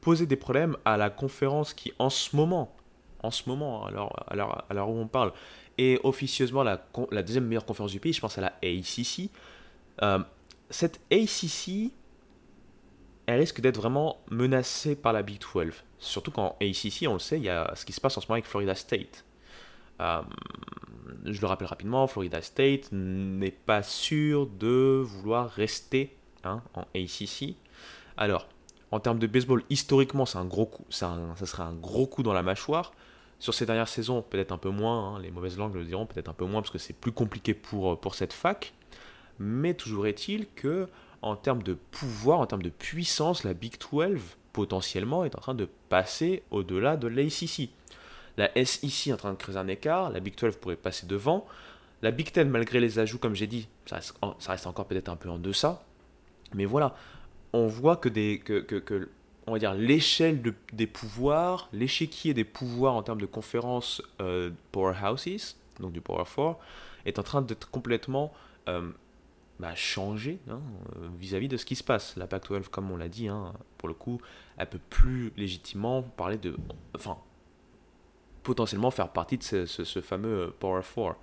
poser 0.01 0.25
des 0.25 0.35
problèmes 0.35 0.75
à 0.85 0.97
la 0.97 1.09
conférence 1.09 1.73
qui 1.73 1.93
en 1.97 2.09
ce 2.09 2.35
moment, 2.35 2.75
en 3.23 3.31
ce 3.31 3.47
moment, 3.47 3.85
alors, 3.85 4.15
alors, 4.27 4.65
alors 4.69 4.89
où 4.89 4.99
on 4.99 5.07
parle, 5.07 5.31
est 5.77 5.99
officieusement 6.03 6.63
la, 6.63 6.77
deuxième 7.23 7.45
meilleure 7.45 7.65
conférence 7.65 7.91
du 7.91 7.99
pays, 7.99 8.13
je 8.13 8.21
pense 8.21 8.37
à 8.37 8.41
la 8.41 8.53
ACC. 8.63 9.29
Euh, 10.01 10.19
cette 10.69 10.99
ACC, 11.11 11.91
elle 13.25 13.39
risque 13.39 13.61
d'être 13.61 13.77
vraiment 13.77 14.19
menacée 14.29 14.95
par 14.95 15.13
la 15.13 15.23
Big 15.23 15.39
12. 15.39 15.73
Surtout 15.99 16.31
qu'en 16.31 16.55
ACC, 16.61 17.07
on 17.07 17.13
le 17.13 17.19
sait, 17.19 17.37
il 17.37 17.43
y 17.43 17.49
a 17.49 17.73
ce 17.75 17.85
qui 17.85 17.93
se 17.93 18.01
passe 18.01 18.17
en 18.17 18.21
ce 18.21 18.27
moment 18.27 18.35
avec 18.35 18.45
Florida 18.45 18.75
State. 18.75 19.25
Euh, 20.01 20.21
je 21.25 21.41
le 21.41 21.47
rappelle 21.47 21.67
rapidement, 21.67 22.07
Florida 22.07 22.41
State 22.41 22.89
n'est 22.91 23.51
pas 23.51 23.83
sûr 23.83 24.47
de 24.47 25.01
vouloir 25.03 25.49
rester 25.49 26.15
hein, 26.43 26.61
en 26.73 26.81
ACC. 26.95 27.55
Alors, 28.17 28.47
en 28.91 28.99
termes 28.99 29.19
de 29.19 29.27
baseball, 29.27 29.63
historiquement, 29.69 30.25
un 30.35 30.45
gros 30.45 30.65
coup, 30.65 30.85
ça, 30.89 31.17
serait 31.45 31.63
un 31.63 31.73
gros 31.73 32.07
coup 32.07 32.23
dans 32.23 32.33
la 32.33 32.43
mâchoire. 32.43 32.93
Sur 33.45 33.53
ces 33.53 33.67
dernières 33.67 33.87
saisons, 33.87 34.23
peut-être 34.23 34.51
un 34.51 34.57
peu 34.57 34.71
moins, 34.71 35.17
hein, 35.17 35.19
les 35.19 35.29
mauvaises 35.29 35.55
langues 35.55 35.75
le 35.75 35.83
diront, 35.83 36.07
peut-être 36.07 36.29
un 36.29 36.33
peu 36.33 36.45
moins 36.45 36.63
parce 36.63 36.71
que 36.71 36.79
c'est 36.79 36.95
plus 36.95 37.11
compliqué 37.11 37.53
pour, 37.53 37.99
pour 37.99 38.15
cette 38.15 38.33
fac. 38.33 38.73
Mais 39.37 39.75
toujours 39.75 40.07
est-il 40.07 40.47
que, 40.55 40.89
en 41.21 41.35
termes 41.35 41.61
de 41.61 41.75
pouvoir, 41.75 42.39
en 42.39 42.47
termes 42.47 42.63
de 42.63 42.71
puissance, 42.71 43.43
la 43.43 43.53
Big 43.53 43.75
12 43.79 44.19
potentiellement 44.51 45.25
est 45.25 45.35
en 45.35 45.41
train 45.41 45.53
de 45.53 45.69
passer 45.89 46.41
au-delà 46.49 46.97
de 46.97 47.07
l'ACC. 47.07 47.69
La 48.37 48.49
SEC 48.65 49.09
est 49.09 49.13
en 49.13 49.17
train 49.17 49.33
de 49.33 49.37
creuser 49.37 49.59
un 49.59 49.67
écart, 49.67 50.09
la 50.09 50.21
Big 50.21 50.35
12 50.35 50.55
pourrait 50.55 50.75
passer 50.75 51.05
devant. 51.05 51.45
La 52.01 52.09
Big 52.09 52.33
10, 52.33 52.45
malgré 52.45 52.79
les 52.79 52.97
ajouts, 52.97 53.19
comme 53.19 53.35
j'ai 53.35 53.45
dit, 53.45 53.67
ça 53.85 53.97
reste, 54.47 54.65
encore 54.65 54.87
peut-être 54.87 55.09
un 55.09 55.17
peu 55.17 55.29
en 55.29 55.37
deçà. 55.37 55.85
Mais 56.55 56.65
voilà, 56.65 56.95
on 57.53 57.67
voit 57.67 57.97
que, 57.97 58.09
des, 58.09 58.39
que, 58.39 59.07
on 59.47 59.51
va 59.51 59.59
dire 59.59 59.73
l'échelle 59.73 60.41
des 60.73 60.87
pouvoirs, 60.87 61.69
l'échiquier 61.71 62.33
des 62.33 62.43
pouvoirs 62.43 62.95
en 62.95 63.03
termes 63.03 63.21
de 63.21 63.25
conférences 63.25 64.01
euh, 64.21 64.51
powerhouses, 64.71 65.57
donc 65.79 65.91
du 65.91 66.01
Power 66.01 66.23
4, 66.23 66.57
est 67.05 67.19
en 67.19 67.23
train 67.23 67.41
d'être 67.41 67.69
complètement 67.69 68.33
euh, 68.67 68.89
bah, 69.59 69.75
changé 69.75 70.39
hein, 70.49 70.61
euh, 70.95 71.07
vis-à-vis 71.17 71.47
de 71.47 71.57
ce 71.57 71.65
qui 71.65 71.75
se 71.75 71.83
passe. 71.83 72.15
La 72.17 72.25
Pac-12, 72.25 72.69
comme 72.69 72.89
on 72.89 72.97
l'a 72.97 73.09
dit, 73.09 73.27
hein, 73.27 73.53
pour 73.77 73.87
le 73.87 73.93
coup, 73.93 74.19
elle 74.57 74.67
peut 74.67 74.79
plus 74.89 75.31
légitimement 75.37 76.01
parler 76.01 76.37
de... 76.37 76.55
Enfin, 76.95 77.17
potentiellement 78.41 78.91
faire 78.91 79.09
partie 79.09 79.37
de 79.37 79.43
ce, 79.65 80.01
fameux 80.01 80.53
Power 80.59 80.81
4. 80.83 81.15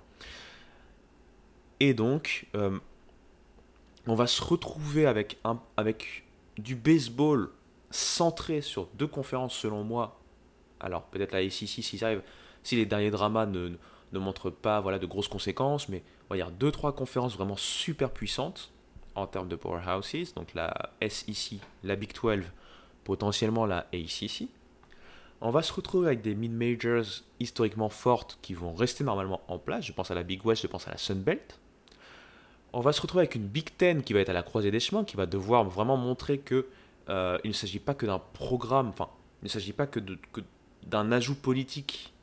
Et 1.79 1.93
donc, 1.93 2.47
on 2.53 4.15
va 4.15 4.27
se 4.27 4.43
retrouver 4.43 5.05
avec, 5.05 5.39
avec 5.77 6.25
du 6.57 6.75
baseball 6.75 7.49
centré 7.93 8.61
sur 8.61 8.87
deux 8.95 9.07
conférences 9.07 9.55
selon 9.55 9.83
moi. 9.83 10.19
Alors 10.79 11.03
peut-être 11.03 11.31
la 11.31 11.39
ACC 11.39 11.51
si 11.51 11.97
ça 11.97 12.07
arrive, 12.07 12.21
si 12.63 12.75
les 12.75 12.85
derniers 12.85 13.11
dramas 13.11 13.45
ne, 13.45 13.71
ne 14.11 14.19
montrent 14.19 14.49
pas 14.49 14.81
voilà, 14.81 14.99
de 14.99 15.05
grosses 15.05 15.27
conséquences, 15.27 15.89
mais 15.89 15.97
il 15.97 16.29
va 16.29 16.35
avoir 16.35 16.51
deux, 16.51 16.71
trois 16.71 16.95
conférences 16.95 17.35
vraiment 17.35 17.57
super 17.57 18.11
puissantes 18.11 18.71
en 19.15 19.27
termes 19.27 19.47
de 19.47 19.55
powerhouses, 19.55 20.33
donc 20.33 20.53
la 20.53 20.91
SEC, 21.07 21.59
la 21.83 21.95
Big 21.95 22.11
12, 22.13 22.43
potentiellement 23.03 23.65
la 23.65 23.87
ACC. 23.93 24.47
On 25.41 25.51
va 25.51 25.61
se 25.61 25.73
retrouver 25.73 26.07
avec 26.07 26.21
des 26.21 26.35
mid-majors 26.35 27.21
historiquement 27.39 27.89
fortes 27.89 28.39
qui 28.41 28.53
vont 28.53 28.73
rester 28.73 29.03
normalement 29.03 29.41
en 29.49 29.59
place. 29.59 29.85
Je 29.85 29.91
pense 29.91 30.09
à 30.09 30.15
la 30.15 30.23
Big 30.23 30.43
West, 30.45 30.61
je 30.61 30.67
pense 30.67 30.87
à 30.87 30.91
la 30.91 30.97
Sun 30.97 31.21
Belt. 31.21 31.59
On 32.71 32.79
va 32.79 32.93
se 32.93 33.01
retrouver 33.01 33.23
avec 33.23 33.35
une 33.35 33.47
Big 33.47 33.75
Ten 33.77 34.03
qui 34.03 34.13
va 34.13 34.21
être 34.21 34.29
à 34.29 34.33
la 34.33 34.41
croisée 34.41 34.71
des 34.71 34.79
chemins, 34.79 35.03
qui 35.03 35.17
va 35.17 35.25
devoir 35.25 35.63
vraiment 35.65 35.97
montrer 35.97 36.39
que 36.39 36.65
euh, 37.09 37.37
il 37.43 37.49
ne 37.49 37.53
s'agit 37.53 37.79
pas 37.79 37.93
que 37.93 38.05
d'un 38.05 38.19
programme, 38.19 38.89
enfin, 38.89 39.09
il 39.41 39.45
ne 39.45 39.49
s'agit 39.49 39.73
pas 39.73 39.87
que, 39.87 39.99
d'un 40.85 41.11
ajout 41.11 41.35
politique 41.35 42.13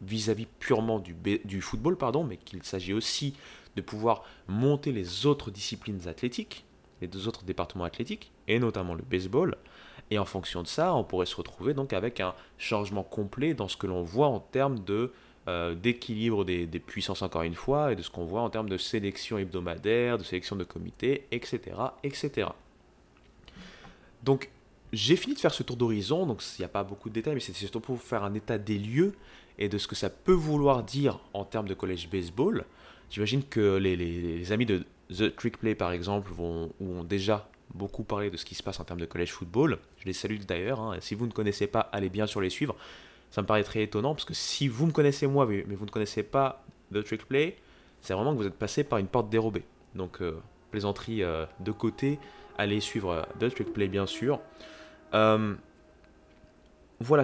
vis-à-vis 0.00 0.46
purement 0.58 1.00
du, 1.00 1.60
football, 1.60 1.96
pardon, 1.96 2.24
mais 2.24 2.36
qu'il 2.36 2.62
s'agit 2.62 2.92
aussi 2.92 3.34
de 3.76 3.82
pouvoir 3.82 4.22
monter 4.46 4.92
les 4.92 5.26
autres 5.26 5.50
disciplines 5.50 6.06
athlétiques, 6.06 6.64
les 7.00 7.08
deux 7.08 7.26
autres 7.26 7.44
départements 7.44 7.84
athlétiques, 7.84 8.30
et 8.46 8.58
notamment 8.58 8.94
le 8.94 9.02
baseball. 9.02 9.56
Et 10.10 10.18
en 10.18 10.24
fonction 10.24 10.62
de 10.62 10.68
ça, 10.68 10.94
on 10.94 11.04
pourrait 11.04 11.26
se 11.26 11.36
retrouver 11.36 11.74
donc 11.74 11.92
avec 11.92 12.20
un 12.20 12.34
changement 12.56 13.02
complet 13.02 13.54
dans 13.54 13.68
ce 13.68 13.76
que 13.76 13.86
l'on 13.86 14.02
voit 14.02 14.28
en 14.28 14.40
termes 14.40 14.78
de 14.80 15.12
euh, 15.48 15.74
d'équilibre 15.74 16.44
des, 16.44 16.66
des, 16.66 16.78
puissances 16.78 17.22
encore 17.22 17.42
une 17.42 17.54
fois 17.54 17.92
et 17.92 17.96
de 17.96 18.02
ce 18.02 18.10
qu'on 18.10 18.24
voit 18.24 18.42
en 18.42 18.50
termes 18.50 18.68
de 18.68 18.76
sélection 18.76 19.38
hebdomadaire, 19.38 20.18
de 20.18 20.22
sélection 20.22 20.56
de 20.56 20.64
comités, 20.64 21.26
etc. 21.30 21.60
etc. 22.02 22.48
Donc 24.22 24.50
j'ai 24.92 25.16
fini 25.16 25.34
de 25.34 25.40
faire 25.40 25.52
ce 25.52 25.62
tour 25.62 25.76
d'horizon, 25.76 26.26
donc 26.26 26.42
il 26.58 26.62
n'y 26.62 26.64
a 26.64 26.68
pas 26.68 26.84
beaucoup 26.84 27.08
de 27.08 27.14
détails, 27.14 27.34
mais 27.34 27.40
c'est 27.40 27.52
surtout 27.52 27.80
pour 27.80 28.00
faire 28.00 28.24
un 28.24 28.34
état 28.34 28.58
des 28.58 28.78
lieux 28.78 29.14
et 29.58 29.68
de 29.68 29.78
ce 29.78 29.86
que 29.86 29.94
ça 29.94 30.10
peut 30.10 30.32
vouloir 30.32 30.82
dire 30.82 31.18
en 31.34 31.44
termes 31.44 31.68
de 31.68 31.74
college 31.74 32.08
baseball. 32.10 32.64
J'imagine 33.10 33.42
que 33.42 33.76
les, 33.76 34.52
amis 34.52 34.66
de 34.66 34.84
The 35.10 35.34
Trick 35.34 35.58
Play 35.58 35.74
par 35.74 35.92
exemple 35.92 36.30
vont, 36.32 36.72
ont 36.80 37.04
déjà 37.04 37.48
beaucoup 37.74 38.04
parlé 38.04 38.30
de 38.30 38.36
ce 38.36 38.44
qui 38.44 38.54
se 38.54 38.62
passe 38.62 38.80
en 38.80 38.84
termes 38.84 39.00
de 39.00 39.06
college 39.06 39.30
football. 39.30 39.78
Je 39.98 40.06
les 40.06 40.12
salue 40.12 40.38
d'ailleurs. 40.38 40.80
Hein. 40.80 40.98
Si 41.00 41.14
vous 41.14 41.26
ne 41.26 41.32
connaissez 41.32 41.66
pas, 41.66 41.80
allez 41.80 42.08
bien 42.08 42.26
sur 42.26 42.40
les 42.40 42.50
suivre. 42.50 42.76
Ça 43.30 43.42
me 43.42 43.46
paraît 43.46 43.64
très 43.64 43.82
étonnant 43.82 44.14
parce 44.14 44.24
que 44.24 44.34
si 44.34 44.68
vous 44.68 44.86
me 44.86 44.92
connaissez 44.92 45.26
moi, 45.26 45.46
mais 45.46 45.74
vous 45.74 45.84
ne 45.84 45.90
connaissez 45.90 46.22
pas 46.22 46.64
The 46.92 47.04
Trick 47.04 47.26
Play, 47.26 47.56
c'est 48.00 48.14
vraiment 48.14 48.32
que 48.32 48.38
vous 48.38 48.46
êtes 48.46 48.54
passé 48.58 48.84
par 48.84 48.98
une 48.98 49.06
porte 49.06 49.28
dérobée. 49.28 49.64
Donc, 49.94 50.22
euh, 50.22 50.40
plaisanterie 50.70 51.22
euh, 51.22 51.44
de 51.60 51.72
côté, 51.72 52.18
allez 52.58 52.80
suivre 52.80 53.10
euh, 53.10 53.22
The 53.40 53.54
Trick 53.54 53.72
Play 53.72 53.88
bien 53.88 54.06
sûr. 54.06 54.40
voilà, 55.12 55.56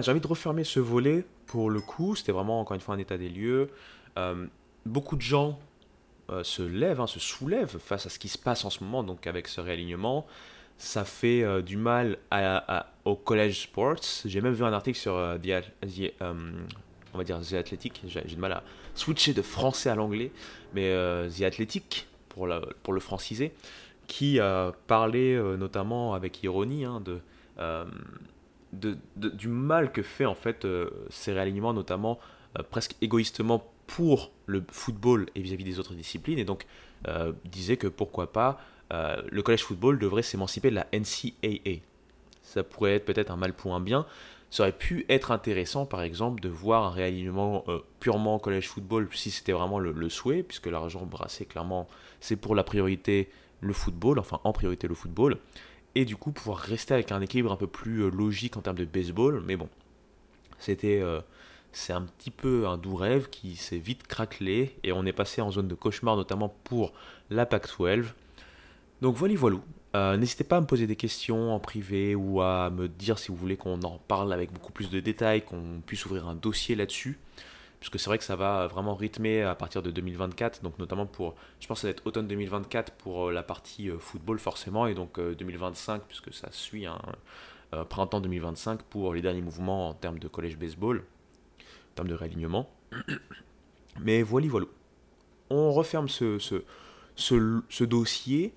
j'ai 0.01 0.11
envie 0.11 0.21
de 0.21 0.27
refermer 0.27 0.63
ce 0.63 0.79
volet 0.79 1.25
pour 1.45 1.69
le 1.69 1.81
coup. 1.81 2.15
C'était 2.15 2.31
vraiment 2.31 2.59
encore 2.59 2.75
une 2.75 2.81
fois 2.81 2.95
un 2.95 2.99
état 2.99 3.17
des 3.17 3.29
lieux. 3.29 3.69
beaucoup 4.85 5.15
de 5.15 5.21
gens 5.21 5.59
euh, 6.31 6.43
se 6.43 6.63
lève, 6.63 6.99
hein, 6.99 7.07
se 7.07 7.19
soulève 7.19 7.77
face 7.77 8.07
à 8.07 8.09
ce 8.09 8.17
qui 8.17 8.29
se 8.29 8.39
passe 8.39 8.65
en 8.65 8.71
ce 8.71 8.83
moment, 8.83 9.03
donc 9.03 9.27
avec 9.27 9.47
ce 9.47 9.61
réalignement. 9.61 10.25
Ça 10.77 11.05
fait 11.05 11.43
euh, 11.43 11.61
du 11.61 11.77
mal 11.77 12.17
au 13.05 13.15
college 13.15 13.61
sports. 13.61 14.01
J'ai 14.25 14.41
même 14.41 14.53
vu 14.53 14.63
un 14.63 14.73
article 14.73 14.97
sur 14.97 15.15
euh, 15.15 15.37
the, 15.37 15.51
Athletic. 17.53 18.01
J'ai 18.07 18.21
du 18.21 18.37
mal 18.37 18.53
à 18.53 18.63
switcher 18.95 19.33
de 19.33 19.43
français 19.43 19.89
à 19.89 19.95
l'anglais, 19.95 20.31
mais 20.73 20.91
The 21.29 21.43
Athletic 21.43 22.07
pour 22.29 22.47
le 22.47 22.99
franciser, 22.99 23.53
qui 24.07 24.39
parlait 24.87 25.35
notamment 25.57 26.13
avec 26.13 26.43
ironie 26.43 26.85
hein, 26.85 27.01
de, 27.01 27.19
de, 28.73 29.29
du 29.29 29.47
mal 29.47 29.91
que 29.91 30.01
fait 30.01 30.25
en 30.25 30.35
fait 30.35 30.67
ces 31.09 31.33
réalignements, 31.33 31.73
notamment 31.73 32.19
presque 32.69 32.95
égoïstement 33.01 33.65
pour 33.87 34.31
le 34.45 34.63
football 34.71 35.27
et 35.35 35.41
vis-à-vis 35.41 35.63
des 35.63 35.79
autres 35.79 35.93
disciplines, 35.93 36.39
et 36.39 36.45
donc 36.45 36.65
euh, 37.07 37.33
disait 37.45 37.77
que 37.77 37.87
pourquoi 37.87 38.31
pas 38.31 38.59
euh, 38.93 39.21
le 39.29 39.41
college 39.41 39.63
football 39.63 39.99
devrait 39.99 40.21
s'émanciper 40.21 40.69
de 40.69 40.75
la 40.75 40.87
NCAA. 40.93 41.81
Ça 42.41 42.63
pourrait 42.63 42.95
être 42.95 43.05
peut-être 43.05 43.31
un 43.31 43.35
mal 43.35 43.53
pour 43.53 43.75
un 43.75 43.79
bien. 43.79 44.05
Ça 44.51 44.63
aurait 44.63 44.71
pu 44.71 45.05
être 45.09 45.31
intéressant, 45.31 45.85
par 45.85 46.01
exemple, 46.01 46.41
de 46.41 46.49
voir 46.49 46.83
un 46.83 46.91
réalignement 46.91 47.63
euh, 47.67 47.79
purement 47.99 48.39
college 48.39 48.67
football 48.67 49.09
si 49.11 49.31
c'était 49.31 49.51
vraiment 49.51 49.79
le, 49.79 50.09
souhait, 50.09 50.43
puisque 50.43 50.67
l'argent 50.67 51.05
brassé, 51.05 51.45
clairement, 51.45 51.87
c'est 52.19 52.35
pour 52.35 52.55
la 52.55 52.63
priorité 52.63 53.29
le 53.61 53.73
football, 53.73 54.19
enfin 54.19 54.39
en 54.43 54.53
priorité 54.53 54.87
le 54.87 54.95
football, 54.95 55.37
et 55.95 56.05
du 56.05 56.15
coup 56.15 56.31
pouvoir 56.31 56.59
rester 56.59 56.93
avec 56.93 57.11
un 57.11 57.21
équilibre 57.21 57.51
un 57.51 57.57
peu 57.57 57.67
plus 57.67 58.09
logique 58.09 58.57
en 58.57 58.61
termes 58.61 58.77
de 58.77 58.85
baseball. 58.85 59.41
Mais 59.45 59.55
bon, 59.55 59.69
c'était 60.59 61.01
c'est 61.75 61.93
un 61.93 62.03
petit 62.03 62.31
peu 62.31 62.67
un 62.67 62.77
doux 62.77 62.95
rêve 62.95 63.29
qui 63.29 63.57
s'est 63.57 63.77
vite 63.77 64.07
craquelé 64.07 64.77
et 64.83 64.93
on 64.93 65.05
est 65.05 65.13
passé 65.13 65.41
en 65.41 65.51
zone 65.51 65.67
de 65.67 65.75
cauchemar 65.75 66.15
notamment 66.15 66.55
pour 66.63 66.93
la 67.29 67.45
PAC-12. 67.45 68.05
Donc 69.01 69.15
voilà, 69.15 69.35
voilà. 69.35 69.57
Euh, 69.95 70.17
n'hésitez 70.17 70.45
pas 70.45 70.57
à 70.57 70.61
me 70.61 70.65
poser 70.65 70.87
des 70.87 70.95
questions 70.95 71.53
en 71.53 71.59
privé 71.59 72.15
ou 72.15 72.41
à 72.41 72.69
me 72.69 72.87
dire 72.87 73.19
si 73.19 73.27
vous 73.29 73.35
voulez 73.35 73.57
qu'on 73.57 73.81
en 73.81 73.99
parle 74.07 74.31
avec 74.31 74.53
beaucoup 74.53 74.71
plus 74.71 74.89
de 74.89 75.01
détails, 75.01 75.41
qu'on 75.41 75.81
puisse 75.85 76.05
ouvrir 76.05 76.27
un 76.27 76.35
dossier 76.35 76.75
là-dessus. 76.75 77.19
Puisque 77.85 77.99
c'est 77.99 78.09
vrai 78.09 78.17
que 78.17 78.23
ça 78.23 78.35
va 78.35 78.65
vraiment 78.65 78.95
rythmer 78.95 79.43
à 79.43 79.53
partir 79.53 79.83
de 79.83 79.91
2024, 79.91 80.63
donc 80.63 80.79
notamment 80.79 81.05
pour, 81.05 81.35
je 81.59 81.67
pense 81.67 81.77
que 81.77 81.81
ça 81.81 81.87
va 81.87 81.91
être 81.91 82.07
automne 82.07 82.27
2024 82.27 82.93
pour 82.93 83.27
euh, 83.27 83.31
la 83.31 83.43
partie 83.43 83.91
euh, 83.91 83.99
football 83.99 84.39
forcément, 84.39 84.87
et 84.87 84.95
donc 84.95 85.19
2025 85.19 86.01
puisque 86.07 86.33
ça 86.33 86.47
suit 86.51 86.87
un 86.87 86.99
printemps 87.89 88.21
2025 88.21 88.83
pour 88.83 89.13
les 89.13 89.21
derniers 89.21 89.41
mouvements 89.41 89.89
en 89.89 89.93
termes 89.93 90.17
de 90.17 90.27
collège 90.27 90.57
baseball 90.57 91.03
termes 91.95 92.09
de 92.09 92.13
réalignement. 92.13 92.69
Mais 93.99 94.21
voilà, 94.21 94.47
voilà. 94.47 94.67
On 95.49 95.71
referme 95.71 96.09
ce, 96.09 96.37
ce, 96.37 96.63
ce, 97.15 97.83
dossier 97.83 98.53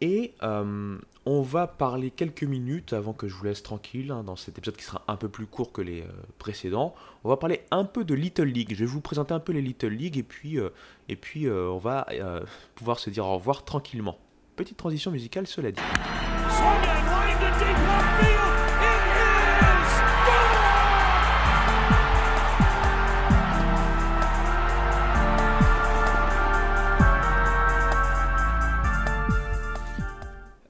et 0.00 0.34
euh, 0.42 0.98
on 1.30 1.42
va 1.42 1.66
parler 1.66 2.10
quelques 2.10 2.42
minutes 2.42 2.94
avant 2.94 3.12
que 3.12 3.28
je 3.28 3.34
vous 3.34 3.44
laisse 3.44 3.62
tranquille 3.62 4.10
hein, 4.12 4.24
dans 4.24 4.34
cet 4.34 4.56
épisode 4.56 4.78
qui 4.78 4.84
sera 4.84 5.02
un 5.08 5.16
peu 5.16 5.28
plus 5.28 5.44
court 5.44 5.72
que 5.72 5.82
les 5.82 6.00
euh, 6.00 6.06
précédents. 6.38 6.94
On 7.22 7.28
va 7.28 7.36
parler 7.36 7.60
un 7.70 7.84
peu 7.84 8.02
de 8.02 8.14
Little 8.14 8.44
League. 8.44 8.70
Je 8.70 8.78
vais 8.78 8.86
vous 8.86 9.02
présenter 9.02 9.34
un 9.34 9.38
peu 9.38 9.52
les 9.52 9.60
Little 9.60 9.88
League 9.88 10.16
et 10.16 10.22
puis, 10.22 10.58
euh, 10.58 10.70
et 11.10 11.16
puis 11.16 11.46
on 11.50 11.76
va 11.76 12.06
pouvoir 12.74 12.98
se 12.98 13.10
dire 13.10 13.26
au 13.26 13.34
revoir 13.34 13.64
tranquillement. 13.64 14.16
Petite 14.56 14.78
transition 14.78 15.10
musicale, 15.10 15.46
cela 15.46 15.70
dit. 15.70 15.82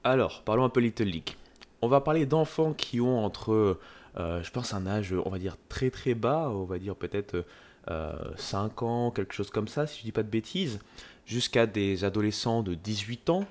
Alors, 0.09 0.41
parlons 0.41 0.63
un 0.63 0.69
peu 0.69 0.79
Little 0.79 1.03
League. 1.03 1.35
On 1.83 1.87
va 1.87 2.01
parler 2.01 2.25
d'enfants 2.25 2.73
qui 2.73 2.99
ont 2.99 3.23
entre, 3.23 3.77
euh, 4.17 4.41
je 4.41 4.49
pense, 4.49 4.73
un 4.73 4.87
âge, 4.87 5.13
on 5.13 5.29
va 5.29 5.37
dire, 5.37 5.55
très 5.69 5.91
très 5.91 6.15
bas, 6.15 6.49
on 6.49 6.63
va 6.63 6.79
dire 6.79 6.95
peut-être 6.95 7.45
5 7.85 7.91
euh, 7.91 8.85
ans, 8.85 9.11
quelque 9.11 9.35
chose 9.35 9.51
comme 9.51 9.67
ça, 9.67 9.85
si 9.85 9.99
je 9.99 10.05
dis 10.05 10.11
pas 10.11 10.23
de 10.23 10.29
bêtises, 10.29 10.79
jusqu'à 11.27 11.67
des 11.67 12.05
adolescents 12.05 12.63
de 12.63 12.73
18 12.73 13.29
ans. 13.29 13.45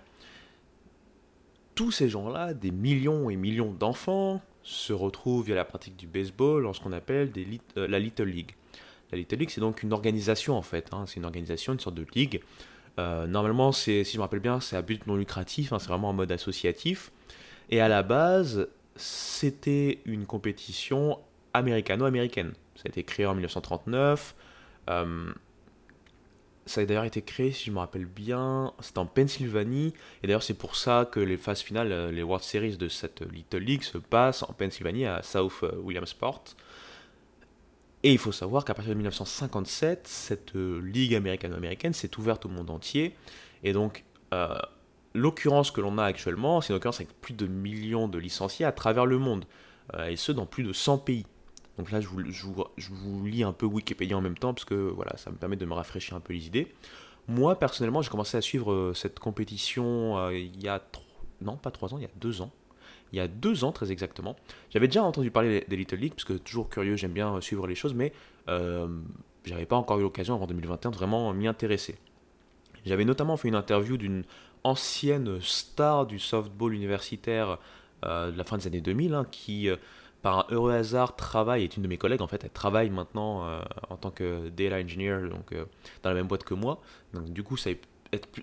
Tous 1.77 1.93
ces 1.93 2.09
gens-là, 2.09 2.55
des 2.55 2.73
millions 2.73 3.31
et 3.31 3.37
millions 3.37 3.71
d'enfants, 3.71 4.43
se 4.65 4.93
retrouvent 4.93 5.47
via 5.47 5.55
la 5.55 5.65
pratique 5.65 5.97
du 5.97 6.09
baseball 6.09 6.67
en 6.67 6.73
ce 6.73 6.81
qu'on 6.81 6.93
appelle 6.93 7.31
euh, 7.77 7.87
la 7.87 8.01
Little 8.01 8.25
League. 8.25 8.57
La 9.13 9.19
Little 9.19 9.37
League, 9.37 9.51
c'est 9.51 9.61
donc 9.61 9.85
une 9.85 9.93
organisation 9.93 10.57
en 10.57 10.63
fait, 10.63 10.89
hein. 10.93 11.05
c'est 11.07 11.19
une 11.19 11.25
organisation, 11.25 11.73
une 11.73 11.81
sorte 11.81 11.95
de 11.95 12.05
ligue 12.17 12.43
euh, 12.99 13.27
normalement, 13.27 13.71
si 13.73 14.05
je 14.05 14.17
me 14.17 14.23
rappelle 14.23 14.41
bien, 14.41 14.61
c'est 14.61 14.77
à 14.77 14.83
but 14.83 15.07
non 15.07 15.17
lucratif, 15.17 15.73
hein, 15.73 15.79
c'est 15.79 15.89
vraiment 15.89 16.11
en 16.11 16.13
mode 16.13 16.33
associatif. 16.33 17.13
Et 17.71 17.81
à 17.81 17.89
la 17.89 18.03
base, 18.03 18.69
c'était 18.97 20.01
une 20.05 20.27
compétition 20.27 21.19
américano-américaine. 21.55 22.53
Ça 22.75 22.83
a 22.87 22.89
été 22.89 23.05
créé 23.05 23.27
en 23.27 23.35
1939. 23.35 24.35
Euh, 24.91 25.33
ça 26.67 26.81
a 26.81 26.85
d'ailleurs 26.85 27.05
été 27.05 27.23
créé, 27.23 27.53
si 27.53 27.67
je 27.67 27.71
me 27.71 27.79
rappelle 27.79 28.05
bien, 28.05 28.73
c'était 28.81 28.99
en 28.99 29.07
Pennsylvanie. 29.07 29.95
Et 30.23 30.27
d'ailleurs, 30.27 30.43
c'est 30.43 30.55
pour 30.55 30.77
ça 30.77 31.09
que 31.11 31.21
les 31.21 31.37
phases 31.37 31.61
finales, 31.61 31.93
euh, 31.93 32.11
les 32.11 32.23
World 32.23 32.45
Series 32.45 32.77
de 32.77 32.89
cette 32.89 33.23
Little 33.23 33.59
League 33.59 33.83
se 33.83 33.99
passent 33.99 34.43
en 34.43 34.53
Pennsylvanie, 34.53 35.07
à 35.07 35.23
South 35.23 35.63
Williamsport. 35.83 36.45
Et 38.05 38.13
il 38.13 38.19
faut 38.19 38.33
savoir 38.33 38.65
qu'à 38.65 38.75
partir 38.75 38.93
de 38.93 38.97
1957, 38.97 40.07
cette 40.07 40.55
euh, 40.55 40.81
ligue 40.81 41.15
américano-américaine 41.15 41.93
s'est 41.93 42.17
ouverte 42.19 42.47
au 42.47 42.49
monde 42.49 42.71
entier. 42.71 43.15
Et 43.65 43.73
donc, 43.73 44.05
euh, 44.33 44.57
l'occurrence 45.15 45.73
que 45.73 45.81
l'on 45.81 45.99
a 45.99 46.05
actuellement, 46.05 46.61
c'est 46.61 46.73
une 46.73 46.77
occurrence 46.77 47.01
avec 47.01 47.13
plus 47.21 47.35
de 47.35 47.47
millions 47.47 48.07
de 48.07 48.19
licenciés 48.19 48.65
à 48.65 48.73
travers 48.73 49.05
le 49.05 49.19
monde, 49.19 49.47
euh, 49.95 50.07
et 50.07 50.17
ce 50.17 50.31
dans 50.31 50.47
plus 50.47 50.63
de 50.63 50.73
100 50.73 50.99
pays. 50.99 51.27
Donc 51.77 51.91
là, 51.91 52.01
je 52.01 52.09
vous, 52.09 53.27
lis 53.27 53.43
un 53.43 53.53
peu 53.53 53.67
Wikipédia 53.67 54.17
en 54.17 54.21
même 54.21 54.39
temps, 54.39 54.55
parce 54.55 54.65
que 54.65 54.75
voilà, 54.75 55.17
ça 55.17 55.31
me 55.31 55.37
permet 55.37 55.57
de 55.57 55.67
me 55.67 55.75
rafraîchir 55.75 56.17
un 56.17 56.21
peu 56.21 56.33
les 56.33 56.47
idées. 56.47 56.73
Moi, 57.27 57.59
personnellement, 57.59 58.03
j'ai 58.03 58.11
commencé 58.11 58.37
à 58.37 58.41
suivre 58.41 58.93
cette 58.95 59.19
compétition 59.19 60.31
il 60.31 60.61
y 60.61 60.67
a... 60.67 60.83
Non, 61.41 61.57
pas 61.57 61.71
trois 61.71 61.95
ans, 61.95 61.99
il 61.99 62.03
y 62.03 62.07
a 62.07 62.11
deux 62.17 62.41
ans 62.41 62.51
il 63.13 63.19
y 63.19 63.21
a 63.21 63.29
deux 63.29 63.65
ans 63.65 63.73
très 63.73 63.93
exactement. 63.93 64.37
J'avais 64.71 64.87
déjà 64.89 65.03
entendu 65.03 65.31
parler 65.31 65.65
des 65.69 65.77
Little 65.77 65.97
League, 65.97 66.15
parce 66.15 66.25
que 66.25 66.35
toujours 66.35 66.69
curieux, 66.69 66.97
j'aime 66.97 67.13
bien 67.13 67.41
suivre 67.41 67.67
les 67.67 67.75
choses, 67.75 67.95
mais 67.95 68.13
j'avais 69.45 69.67
pas 69.67 69.77
encore 69.77 69.99
eu 69.99 70.03
l'occasion 70.03 70.35
avant 70.35 70.47
2021 70.47 70.91
de 70.91 70.97
vraiment 70.97 71.33
m'y 71.33 71.47
intéresser. 71.47 71.97
J'avais 72.85 73.05
notamment 73.05 73.37
fait 73.37 73.49
une 73.49 73.55
interview 73.55 73.97
d'une 73.97 74.25
ancienne 74.65 75.41
star 75.41 76.07
du 76.07 76.19
softball 76.19 76.75
universitaire 76.75 77.59
de 78.03 78.37
la 78.37 78.45
fin 78.45 78.59
des 78.59 78.67
années 78.67 78.81
2000, 78.81 79.15
hein, 79.15 79.27
qui 79.31 79.71
par 80.23 80.39
un 80.39 80.47
heureux 80.51 80.73
hasard, 80.73 81.17
travaille, 81.17 81.65
est 81.65 81.77
une 81.77 81.83
de 81.83 81.89
mes 81.89 81.99
collègues 81.99 82.23
en 82.23 82.27
fait, 82.27 82.43
elle 82.45 82.51
travaille 82.51 82.91
maintenant 82.91 83.47
euh, 83.47 83.61
en 83.89 83.97
tant 83.97 84.11
que 84.11 84.49
data 84.49 84.77
engineer 84.77 85.29
donc, 85.29 85.53
euh, 85.53 85.65
dans 86.03 86.11
la 86.11 86.17
même 86.17 86.27
boîte 86.27 86.45
que 86.45 86.55
moi. 86.55 86.81
Donc 87.15 87.31
du 87.31 87.43
coup, 87.43 87.57
ça 87.57 87.71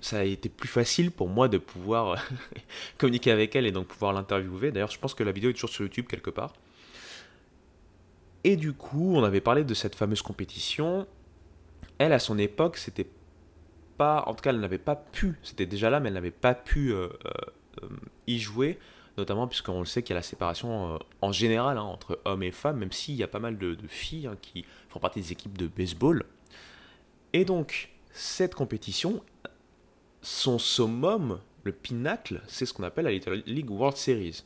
ça 0.01 0.19
a 0.19 0.23
été 0.23 0.49
plus 0.49 0.67
facile 0.67 1.11
pour 1.11 1.27
moi 1.27 1.47
de 1.47 1.57
pouvoir 1.57 2.23
communiquer 2.97 3.31
avec 3.31 3.55
elle 3.55 3.65
et 3.65 3.71
donc 3.71 3.87
pouvoir 3.87 4.13
l'interviewer. 4.13 4.71
D'ailleurs, 4.71 4.91
je 4.91 4.99
pense 4.99 5.13
que 5.13 5.23
la 5.23 5.31
vidéo 5.31 5.49
est 5.49 5.53
toujours 5.53 5.69
sur 5.69 5.83
YouTube 5.83 6.05
quelque 6.07 6.29
part. 6.29 6.53
Et 8.43 8.57
du 8.57 8.73
coup, 8.73 9.15
on 9.15 9.23
avait 9.23 9.41
parlé 9.41 9.63
de 9.63 9.73
cette 9.73 9.95
fameuse 9.95 10.21
compétition. 10.21 11.07
Elle, 11.97 12.13
à 12.13 12.19
son 12.19 12.37
époque, 12.37 12.77
c'était 12.77 13.07
pas, 13.97 14.23
en 14.27 14.35
tout 14.35 14.41
cas, 14.41 14.51
elle 14.51 14.59
n'avait 14.59 14.77
pas 14.77 14.95
pu, 14.95 15.39
c'était 15.41 15.65
déjà 15.65 15.89
là, 15.89 15.99
mais 15.99 16.09
elle 16.09 16.13
n'avait 16.13 16.29
pas 16.31 16.53
pu 16.53 16.93
euh, 16.93 17.09
y 18.27 18.37
jouer 18.39 18.77
notamment 19.17 19.47
puisqu'on 19.47 19.79
le 19.79 19.85
sait 19.85 20.03
qu'il 20.03 20.13
y 20.13 20.17
a 20.17 20.19
la 20.19 20.23
séparation 20.23 20.95
euh, 20.95 20.97
en 21.21 21.31
général 21.31 21.77
hein, 21.77 21.83
entre 21.83 22.19
hommes 22.25 22.43
et 22.43 22.51
femmes, 22.51 22.77
même 22.77 22.91
s'il 22.91 23.15
y 23.15 23.23
a 23.23 23.27
pas 23.27 23.39
mal 23.39 23.57
de, 23.57 23.77
filles 23.87 24.27
hein, 24.27 24.37
qui 24.41 24.65
font 24.89 24.99
partie 24.99 25.21
des 25.21 25.31
équipes 25.31 25.57
de 25.57 25.67
baseball. 25.67 26.23
Et 27.33 27.45
donc, 27.45 27.89
cette 28.11 28.55
compétition, 28.55 29.23
son 30.25 30.57
summum, 30.57 31.39
le 31.63 31.71
pinacle, 31.71 32.41
c'est 32.47 32.65
ce 32.65 32.73
qu'on 32.73 32.83
appelle 32.83 33.05
la 33.05 33.11
Little 33.11 33.43
League 33.45 33.69
World 33.69 33.95
Series. 33.95 34.41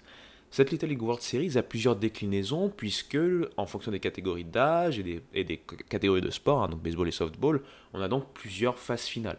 Cette 0.51 0.71
Little 0.71 0.87
League 0.87 1.01
World 1.01 1.21
Series 1.21 1.57
a 1.57 1.63
plusieurs 1.63 1.95
déclinaisons, 1.95 2.69
puisque 2.69 3.17
en 3.55 3.65
fonction 3.65 3.89
des 3.91 4.01
catégories 4.01 4.43
d'âge 4.43 4.99
et 4.99 5.43
des, 5.43 5.57
catégories 5.87 6.21
de 6.21 6.31
sport, 6.31 6.63
hein, 6.63 6.67
donc 6.67 6.81
baseball 6.81 7.07
et 7.07 7.11
softball, 7.11 7.61
on 7.93 8.01
a 8.01 8.09
donc 8.09 8.25
plusieurs 8.33 8.77
phases 8.77 9.05
finales. 9.05 9.37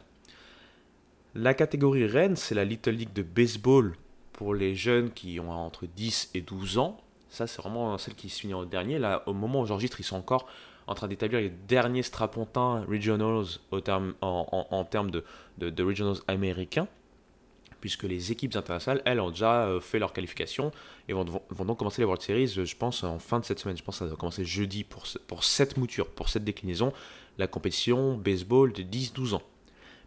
La 1.34 1.52
catégorie 1.52 2.06
reine, 2.06 2.36
c'est 2.36 2.54
la 2.54 2.64
Little 2.64 2.92
League 2.92 3.12
de 3.12 3.22
baseball 3.22 3.94
pour 4.32 4.54
les 4.54 4.74
jeunes 4.74 5.10
qui 5.10 5.38
ont 5.40 5.50
entre 5.50 5.86
10 5.86 6.30
et 6.34 6.40
12 6.40 6.78
ans. 6.78 7.00
Ça, 7.28 7.46
c'est 7.46 7.60
vraiment 7.60 7.98
celle 7.98 8.14
qui 8.14 8.30
se 8.30 8.40
finit 8.40 8.54
en 8.54 8.64
dernier. 8.64 8.98
Là, 8.98 9.22
au 9.26 9.34
moment 9.34 9.60
où 9.60 9.66
j'enregistre, 9.66 10.00
ils 10.00 10.04
sont 10.04 10.16
encore 10.16 10.48
en 10.90 10.94
train 10.94 11.06
d'établir 11.06 11.38
les 11.38 11.50
derniers 11.50 12.02
strapontins 12.02 12.84
regionals 12.84 13.46
en, 14.20 14.84
termes 14.90 15.12
de, 15.12 15.82
regionals 15.82 16.16
américains, 16.26 16.88
puisque 17.80 18.02
les 18.02 18.32
équipes 18.32 18.56
internationales, 18.56 19.00
elles, 19.04 19.20
ont 19.20 19.30
déjà 19.30 19.66
euh, 19.66 19.78
fait 19.78 20.00
leur 20.00 20.12
qualification 20.12 20.72
et 21.08 21.12
vont, 21.12 21.24
donc 21.24 21.78
commencer 21.78 22.02
les 22.02 22.06
World 22.06 22.20
Series, 22.20 22.48
je 22.48 22.76
pense, 22.76 23.04
en 23.04 23.20
fin 23.20 23.38
de 23.38 23.44
cette 23.44 23.60
semaine. 23.60 23.76
Je 23.76 23.84
pense 23.84 24.00
que 24.00 24.04
ça 24.04 24.10
va 24.10 24.16
commencer 24.16 24.44
jeudi 24.44 24.82
pour, 24.82 25.44
cette 25.44 25.76
mouture, 25.76 26.08
pour 26.08 26.28
cette 26.28 26.42
déclinaison, 26.42 26.92
la 27.38 27.46
compétition 27.46 28.16
baseball 28.16 28.72
de 28.72 28.82
10-12 28.82 29.34
ans. 29.34 29.42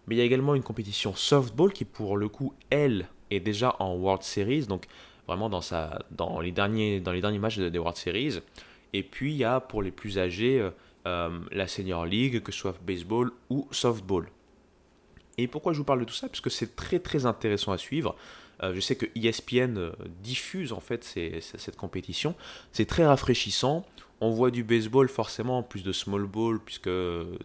Mais 0.07 0.15
il 0.15 0.17
y 0.17 0.21
a 0.21 0.25
également 0.25 0.53
une 0.53 0.63
compétition 0.63 1.15
softball 1.15 1.71
qui, 1.71 1.85
pour 1.85 2.17
le 2.17 2.27
coup, 2.27 2.53
elle, 2.69 3.07
est 3.31 3.39
déjà 3.39 3.77
en 3.79 3.95
World 3.95 4.23
Series, 4.23 4.65
donc 4.65 4.85
vraiment 5.27 5.49
dans, 5.49 5.61
dans, 6.11 6.41
les, 6.41 6.51
derniers, 6.51 6.99
dans 6.99 7.13
les 7.13 7.21
derniers 7.21 7.39
matchs 7.39 7.57
des 7.57 7.79
World 7.79 7.97
Series. 7.97 8.41
Et 8.93 9.03
puis 9.03 9.31
il 9.31 9.37
y 9.37 9.43
a 9.43 9.59
pour 9.59 9.81
les 9.81 9.91
plus 9.91 10.17
âgés 10.19 10.59
euh, 10.59 10.69
euh, 11.07 11.39
la 11.51 11.67
Senior 11.67 12.05
League, 12.05 12.41
que 12.41 12.51
ce 12.51 12.59
soit 12.59 12.75
baseball 12.85 13.31
ou 13.49 13.67
softball. 13.71 14.27
Et 15.37 15.47
pourquoi 15.47 15.73
je 15.73 15.79
vous 15.79 15.83
parle 15.83 15.99
de 15.99 16.05
tout 16.05 16.13
ça? 16.13 16.27
Parce 16.27 16.41
que 16.41 16.49
c'est 16.49 16.75
très 16.75 16.99
très 16.99 17.25
intéressant 17.25 17.71
à 17.71 17.77
suivre. 17.77 18.15
Euh, 18.61 18.73
je 18.75 18.79
sais 18.79 18.95
que 18.95 19.07
ESPN 19.15 19.91
diffuse 20.21 20.73
en 20.73 20.79
fait 20.79 21.03
cette 21.03 21.75
compétition. 21.75 22.35
C'est 22.71 22.85
très 22.85 23.05
rafraîchissant. 23.05 23.85
On 24.21 24.29
voit 24.29 24.51
du 24.51 24.63
baseball 24.63 25.09
forcément, 25.09 25.63
plus 25.63 25.83
de 25.83 25.91
small 25.91 26.25
ball, 26.25 26.59
puisque 26.59 26.87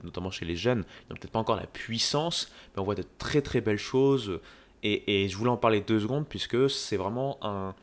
notamment 0.04 0.30
chez 0.30 0.44
les 0.44 0.54
jeunes, 0.54 0.84
ils 0.84 1.12
n'ont 1.12 1.18
peut-être 1.18 1.32
pas 1.32 1.40
encore 1.40 1.56
la 1.56 1.66
puissance, 1.66 2.52
mais 2.76 2.82
on 2.82 2.84
voit 2.84 2.94
de 2.94 3.04
très 3.18 3.40
très 3.40 3.60
belles 3.60 3.78
choses. 3.78 4.38
Et, 4.82 5.28
je 5.28 5.36
voulais 5.36 5.50
en 5.50 5.56
parler 5.56 5.80
deux 5.80 6.00
secondes 6.00 6.26
puisque 6.28 6.70
c'est 6.70 6.96
vraiment 6.96 7.38
un, 7.42 7.74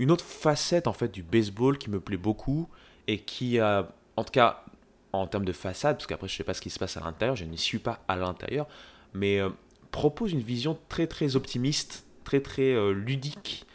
une 0.00 0.10
autre 0.10 0.24
facette 0.24 0.86
en 0.86 0.92
fait 0.94 1.12
du 1.12 1.22
baseball 1.22 1.78
qui 1.78 1.90
me 1.90 2.00
plaît 2.00 2.16
beaucoup 2.16 2.68
et 3.06 3.18
qui, 3.18 3.60
en 3.60 4.24
tout 4.24 4.32
cas 4.32 4.64
en 5.12 5.26
termes 5.26 5.44
de 5.44 5.52
façade, 5.52 5.96
parce 5.96 6.06
qu'après 6.06 6.26
je 6.26 6.36
sais 6.36 6.44
pas 6.44 6.54
ce 6.54 6.62
qui 6.62 6.70
se 6.70 6.78
passe 6.78 6.96
à 6.96 7.00
l'intérieur, 7.00 7.36
je 7.36 7.44
n'y 7.44 7.58
suis 7.58 7.78
pas 7.78 8.02
à 8.08 8.16
l'intérieur, 8.16 8.66
mais 9.12 9.38
euh, 9.38 9.50
propose 9.90 10.32
une 10.32 10.40
vision 10.40 10.78
très 10.88 11.06
très 11.06 11.36
optimiste, 11.36 12.06
très 12.24 12.40
très 12.40 12.72
euh, 12.72 12.92
ludique, 12.92 13.66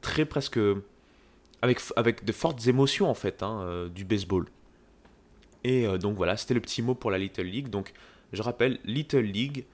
très 0.00 0.24
presque 0.24 0.58
avec, 1.60 1.80
avec 1.96 2.24
de 2.24 2.32
fortes 2.32 2.66
émotions 2.66 3.10
en 3.10 3.14
fait 3.14 3.42
hein, 3.42 3.88
du 3.94 4.04
baseball. 4.04 4.46
Et 5.64 5.86
donc 5.98 6.16
voilà, 6.16 6.36
c'était 6.36 6.54
le 6.54 6.60
petit 6.60 6.80
mot 6.80 6.94
pour 6.94 7.10
la 7.10 7.18
Little 7.18 7.42
League. 7.42 7.68
Donc 7.68 7.92
je 8.32 8.40
rappelle, 8.40 8.78
Little 8.84 9.20
League, 9.20 9.66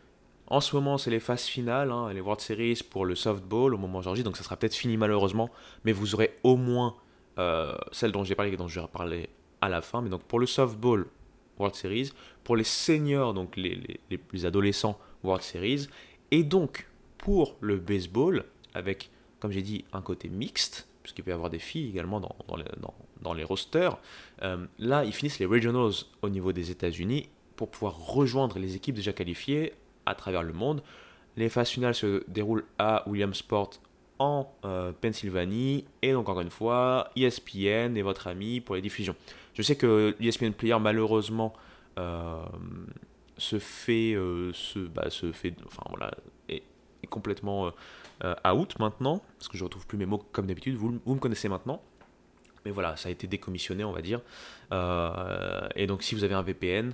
en 0.51 0.61
ce 0.61 0.75
moment, 0.75 0.97
c'est 0.97 1.11
les 1.11 1.21
phases 1.21 1.45
finales, 1.45 1.93
hein, 1.93 2.11
les 2.13 2.21
World 2.21 2.41
Series 2.41 2.81
pour 2.89 3.05
le 3.05 3.15
softball 3.15 3.75
au 3.75 3.79
moment 3.79 4.01
où 4.01 4.23
donc 4.23 4.37
ça 4.37 4.43
sera 4.43 4.57
peut-être 4.57 4.75
fini 4.75 4.97
malheureusement, 4.97 5.51
mais 5.85 5.93
vous 5.93 6.15
aurez 6.15 6.37
au 6.43 6.57
moins 6.57 6.97
euh, 7.39 7.77
celle 7.93 8.13
dont 8.13 8.25
j'ai 8.25 8.35
parlé 8.35 8.53
et 8.53 8.57
dont 8.57 8.67
je 8.67 8.81
vais 8.81 8.87
parler 8.87 9.29
à 9.61 9.69
la 9.69 9.83
fin. 9.83 10.01
Mais 10.01 10.09
donc 10.09 10.23
pour 10.23 10.39
le 10.39 10.47
softball, 10.47 11.07
World 11.59 11.75
Series, 11.75 12.13
pour 12.45 12.57
les 12.57 12.65
seniors, 12.65 13.35
donc 13.35 13.57
les, 13.57 13.99
plus 14.27 14.47
adolescents, 14.47 14.99
World 15.23 15.43
Series, 15.43 15.89
et 16.31 16.45
donc 16.45 16.89
pour 17.19 17.57
le 17.61 17.77
baseball, 17.77 18.45
avec, 18.73 19.11
comme 19.41 19.51
j'ai 19.51 19.63
dit, 19.63 19.85
un 19.93 20.01
côté 20.01 20.31
mixte, 20.31 20.89
puisqu'il 21.03 21.25
peut 21.25 21.31
y 21.31 21.35
avoir 21.35 21.51
des 21.51 21.59
filles 21.59 21.91
également 21.91 22.21
les, 22.57 22.65
dans, 23.21 23.35
les, 23.35 23.45
rosters, 23.45 23.99
euh, 24.43 24.67
là, 24.79 25.05
ils 25.05 25.13
finissent 25.13 25.41
les 25.41 25.47
regionals 25.47 25.93
au 26.23 26.31
niveau 26.31 26.53
des 26.53 26.71
États-Unis 26.71 27.29
pour 27.57 27.71
pouvoir 27.71 27.99
rejoindre 27.99 28.59
les 28.59 28.77
équipes 28.77 28.95
déjà 28.95 29.13
qualifiées 29.13 29.75
à 30.09 30.15
travers 30.15 30.43
le 30.43 30.53
monde. 30.53 30.83
Les 31.37 31.49
phases 31.49 31.69
finales 31.69 31.95
se 31.95 32.25
déroulent 32.29 32.65
à 32.79 33.09
Williamsport 33.09 33.71
en 34.19 34.53
euh, 34.65 34.93
Pennsylvanie. 35.01 35.85
Et 36.03 36.13
donc, 36.13 36.29
encore 36.29 36.41
une 36.41 36.51
fois, 36.51 37.11
ESPN 37.17 37.97
est 37.97 38.03
votre 38.03 38.27
ami 38.27 38.61
pour 38.61 38.75
les 38.75 38.83
diffusions. 38.83 39.15
Je 39.55 39.63
sais 39.63 39.77
que 39.77 40.17
l'ESPN 40.21 40.53
Player, 40.53 40.79
malheureusement, 40.81 41.53
euh, 41.99 42.43
se 43.37 43.59
fait. 43.59 44.15
Euh, 44.15 44.53
bah, 44.95 45.11
se 45.11 45.33
fait 45.33 45.55
enfin, 45.67 45.83
voilà, 45.89 46.11
est, 46.49 46.63
complètement 47.09 47.73
out 48.47 48.79
maintenant. 48.79 49.23
Parce 49.39 49.49
que 49.49 49.57
je 49.57 49.65
retrouve 49.65 49.87
plus 49.87 49.99
mes 49.99 50.07
mots 50.07 50.25
comme 50.33 50.47
d'habitude. 50.47 50.75
Vous, 50.75 50.99
vous 51.05 51.15
me 51.15 51.21
connaissez 51.21 51.49
maintenant. 51.49 51.81
Mais 52.65 52.73
voilà, 52.73 52.97
ça 52.97 53.09
a 53.09 53.13
été 53.13 53.27
décommissionné, 53.27 53.85
on 53.85 53.93
va 53.93 54.03
dire. 54.03 54.21
et 55.77 55.87
donc, 55.87 56.03
si 56.03 56.15
vous 56.15 56.25
avez 56.25 56.35
un 56.35 56.43
VPN, 56.43 56.93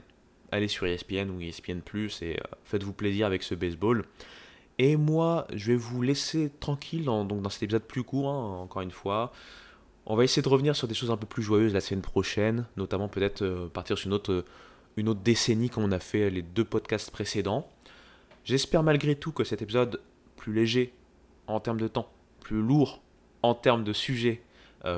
allez 0.55 0.69
sur 0.69 0.87
ESPN 0.87 1.31
ou 1.31 1.41
ESPN 1.41 1.81
Plus 1.81 2.23
et 2.23 2.37
euh, 2.37 2.43
faites-vous 2.65 2.93
plaisir 2.93 3.27
avec 3.27 3.43
ce 3.43 3.55
baseball. 3.55 4.05
Et 4.79 4.97
moi, 4.97 5.47
je 5.53 5.73
vais 5.73 5.77
vous 5.77 6.03
laisser 6.03 6.51
tranquille 6.61 7.05
dans, 7.05 7.51
cet 7.51 7.65
épisode 7.65 7.83
plus 7.83 8.03
court, 8.03 8.29
hein, 8.29 8.61
encore 8.61 8.83
une 8.83 8.91
fois. 8.91 9.33
On 10.07 10.17
va 10.17 10.25
essayer 10.25 10.43
de 10.43 10.49
revenir 10.49 10.77
sur 10.77 10.89
des 10.89 10.95
choses 10.95 11.11
un 11.11 11.17
peu 11.17 11.27
plus 11.27 11.43
joyeuses 11.43 11.73
la 11.73 11.81
semaine 11.81 12.03
prochaine, 12.03 12.67
notamment 12.77 13.09
peut-être 13.09 13.43
euh, 13.43 13.69
partir 13.69 13.99
sur 13.99 14.09
une 14.09 14.15
autre, 14.15 14.33
euh, 14.33 14.45
une 14.97 15.09
autre 15.09 15.21
décennie 15.21 15.71
comme 15.71 15.85
on 15.85 15.93
a 15.93 15.99
fait 15.99 16.31
les 16.31 16.43
deux 16.43 16.65
podcasts 16.65 17.11
précédents. 17.11 17.69
J'espère 18.45 18.83
malgré 18.83 19.17
tout 19.17 19.33
que 19.33 19.45
cet 19.45 19.63
épisode 19.63 20.01
plus 20.37 20.53
léger 20.53 20.93
en 21.47 21.61
termes 21.61 21.81
de 21.81 21.89
temps, 21.89 22.11
plus 22.41 22.61
lourd 22.61 23.03
en 23.43 23.55
termes 23.55 23.85
de 23.85 23.93
sujet, 23.93 24.43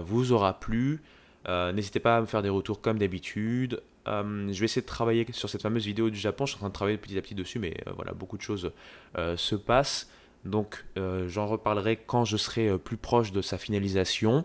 vous 0.03 0.33
aura 0.33 0.59
plu. 0.59 1.01
N'hésitez 1.49 2.01
pas 2.01 2.17
à 2.17 2.21
me 2.21 2.27
faire 2.27 2.43
des 2.43 2.49
retours 2.49 2.81
comme 2.81 2.99
d'habitude, 2.99 3.81
euh, 4.07 4.53
je 4.53 4.59
vais 4.59 4.65
essayer 4.65 4.83
de 4.83 4.87
travailler 4.87 5.27
sur 5.33 5.49
cette 5.49 5.63
fameuse 5.63 5.87
vidéo 5.87 6.11
du 6.11 6.19
Japon. 6.19 6.47
Je 6.47 6.53
suis 6.53 6.57
en 6.57 6.61
train 6.61 6.69
de 6.69 6.75
travailler 6.75 6.99
petit 6.99 7.17
à 7.19 7.23
petit 7.23 7.35
dessus, 7.35 7.59
mais 7.59 7.75
euh, 7.87 7.93
voilà, 7.95 8.13
beaucoup 8.13 8.37
de 8.37 8.43
choses 8.43 8.73
euh, 9.19 9.37
se 9.37 9.55
passent. 9.55 10.11
Donc 10.45 10.85
j'en 11.27 11.49
reparlerai 11.49 11.97
quand 11.97 12.25
je 12.25 12.37
serai 12.37 12.79
plus 12.79 12.97
proche 12.97 13.33
de 13.33 13.43
sa 13.43 13.59
finalisation. 13.59 14.45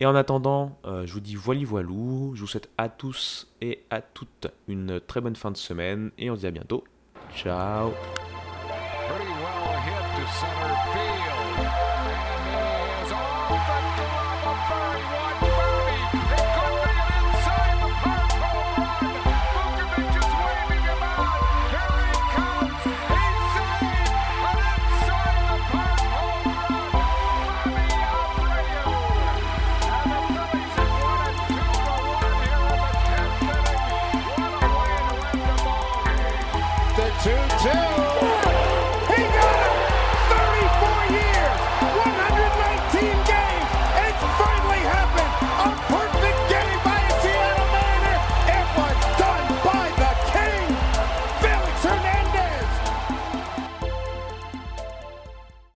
Et 0.00 0.06
en 0.06 0.14
attendant, 0.14 0.78
je 1.04 1.12
vous 1.12 1.20
dis 1.20 1.34
voili 1.34 1.66
voilou. 1.66 2.32
Je 2.34 2.40
vous 2.40 2.46
souhaite 2.46 2.70
à 2.78 2.88
tous 2.88 3.52
et 3.60 3.82
à 3.90 4.00
toutes 4.00 4.46
une 4.66 4.98
très 4.98 5.20
bonne 5.20 5.36
fin 5.36 5.50
de 5.50 5.58
semaine. 5.58 6.10
Et 6.16 6.30
on 6.30 6.36
se 6.36 6.40
dit 6.40 6.46
à 6.46 6.52
bientôt. 6.52 6.84
Ciao 7.36 7.92